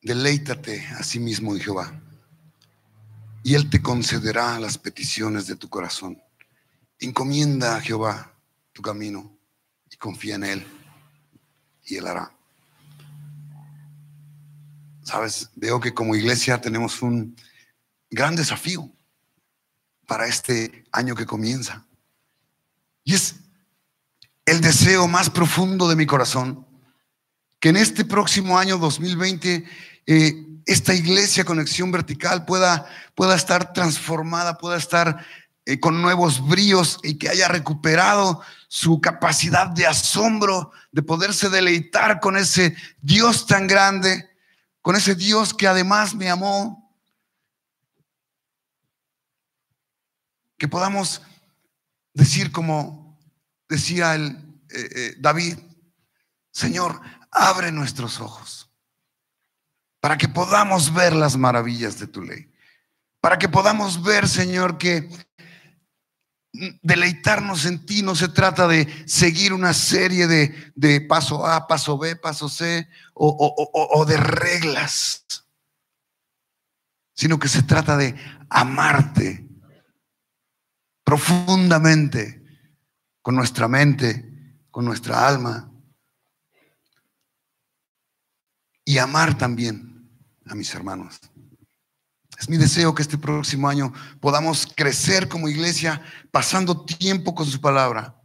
[0.00, 2.00] Deleítate a sí mismo en Jehová,
[3.42, 6.22] y Él te concederá las peticiones de tu corazón.
[7.00, 8.34] Encomienda a Jehová
[8.72, 9.38] tu camino
[9.90, 10.66] y confía en Él,
[11.84, 12.37] y Él hará.
[15.08, 17.34] Sabes, veo que como iglesia tenemos un
[18.10, 18.92] gran desafío
[20.06, 21.86] para este año que comienza.
[23.04, 23.36] Y es
[24.44, 26.66] el deseo más profundo de mi corazón
[27.58, 29.64] que en este próximo año 2020
[30.04, 35.24] eh, esta iglesia Conexión Vertical pueda, pueda estar transformada, pueda estar
[35.64, 42.20] eh, con nuevos bríos y que haya recuperado su capacidad de asombro, de poderse deleitar
[42.20, 44.28] con ese Dios tan grande
[44.82, 46.94] con ese Dios que además me amó,
[50.56, 51.22] que podamos
[52.12, 53.18] decir como
[53.68, 54.26] decía el,
[54.70, 55.58] eh, eh, David,
[56.50, 57.00] Señor,
[57.30, 58.70] abre nuestros ojos
[60.00, 62.52] para que podamos ver las maravillas de tu ley,
[63.20, 65.08] para que podamos ver, Señor, que
[66.52, 72.16] deleitarnos en ti no se trata de seguir una serie de, paso A, paso B,
[72.16, 75.46] paso C o, de reglas,
[77.14, 78.14] sino que se trata de
[78.48, 79.46] amarte
[81.04, 82.42] profundamente
[83.22, 85.70] con nuestra mente, con nuestra alma
[88.84, 90.10] y amar también
[90.46, 91.20] a mis hermanos.
[92.38, 97.60] Es mi deseo que este próximo año podamos crecer como iglesia pasando tiempo con su
[97.60, 98.22] palabra,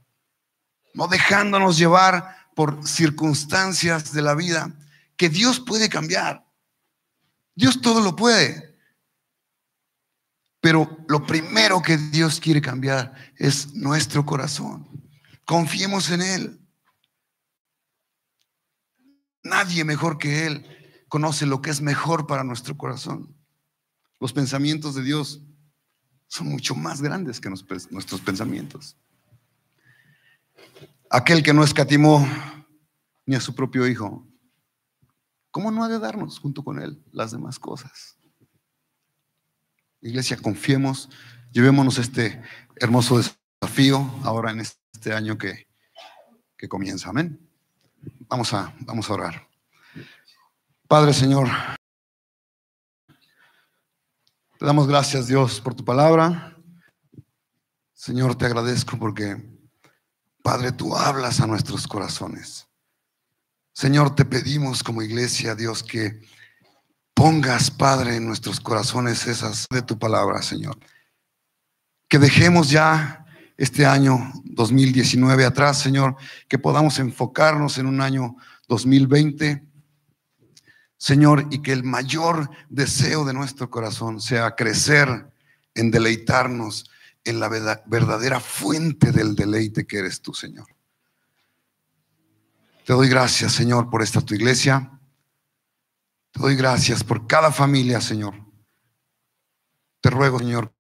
[0.93, 4.71] no dejándonos llevar por circunstancias de la vida
[5.17, 6.45] que Dios puede cambiar.
[7.55, 8.77] Dios todo lo puede.
[10.61, 14.87] Pero lo primero que Dios quiere cambiar es nuestro corazón.
[15.43, 16.59] Confiemos en Él.
[19.43, 23.35] Nadie mejor que Él conoce lo que es mejor para nuestro corazón.
[24.23, 25.41] Los pensamientos de Dios
[26.27, 28.95] son mucho más grandes que nuestros pensamientos.
[31.09, 32.25] Aquel que no escatimó
[33.25, 34.25] ni a su propio Hijo,
[35.51, 38.17] ¿cómo no ha de darnos junto con Él las demás cosas?
[39.99, 41.09] Iglesia, confiemos,
[41.51, 42.41] llevémonos este
[42.77, 45.67] hermoso desafío ahora en este año que,
[46.55, 47.09] que comienza.
[47.09, 47.45] Amén.
[48.29, 49.49] Vamos a, vamos a orar.
[50.87, 51.49] Padre Señor,
[54.63, 56.57] damos gracias Dios por tu palabra.
[57.93, 59.35] Señor, te agradezco porque,
[60.41, 62.67] Padre, tú hablas a nuestros corazones.
[63.73, 66.21] Señor, te pedimos como iglesia, Dios, que
[67.13, 70.77] pongas, Padre, en nuestros corazones esas de tu palabra, Señor.
[72.07, 73.25] Que dejemos ya
[73.57, 76.15] este año 2019 atrás, Señor,
[76.47, 78.37] que podamos enfocarnos en un año
[78.69, 79.72] 2020,
[81.03, 85.29] Señor, y que el mayor deseo de nuestro corazón sea crecer
[85.75, 86.89] en deleitarnos
[87.25, 90.65] en la verdadera fuente del deleite que eres tú, Señor.
[92.85, 94.97] Te doy gracias, Señor, por esta tu iglesia.
[96.31, 98.35] Te doy gracias por cada familia, Señor.
[99.99, 100.73] Te ruego, Señor,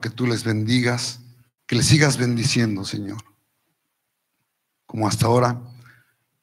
[0.00, 1.20] que tú les bendigas,
[1.66, 3.22] que les sigas bendiciendo, Señor.
[4.86, 5.62] Como hasta ahora.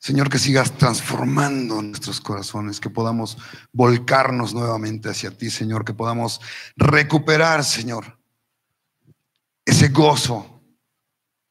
[0.06, 3.40] Señor, que sigas transformando nuestros corazones, que podamos
[3.74, 6.40] volcarnos nuevamente hacia ti, Señor, que podamos
[6.76, 8.16] recuperar, Señor,
[9.66, 10.62] ese gozo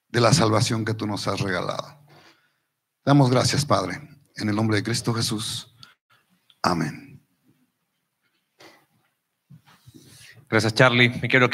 [0.07, 2.07] de la salvación que tú nos has regalado.
[3.05, 4.01] Damos gracias, Padre,
[4.37, 5.75] en el nombre de Cristo Jesús.
[6.63, 7.21] Amén.
[10.49, 11.09] Gracias, Charlie.
[11.09, 11.51] Me quiero que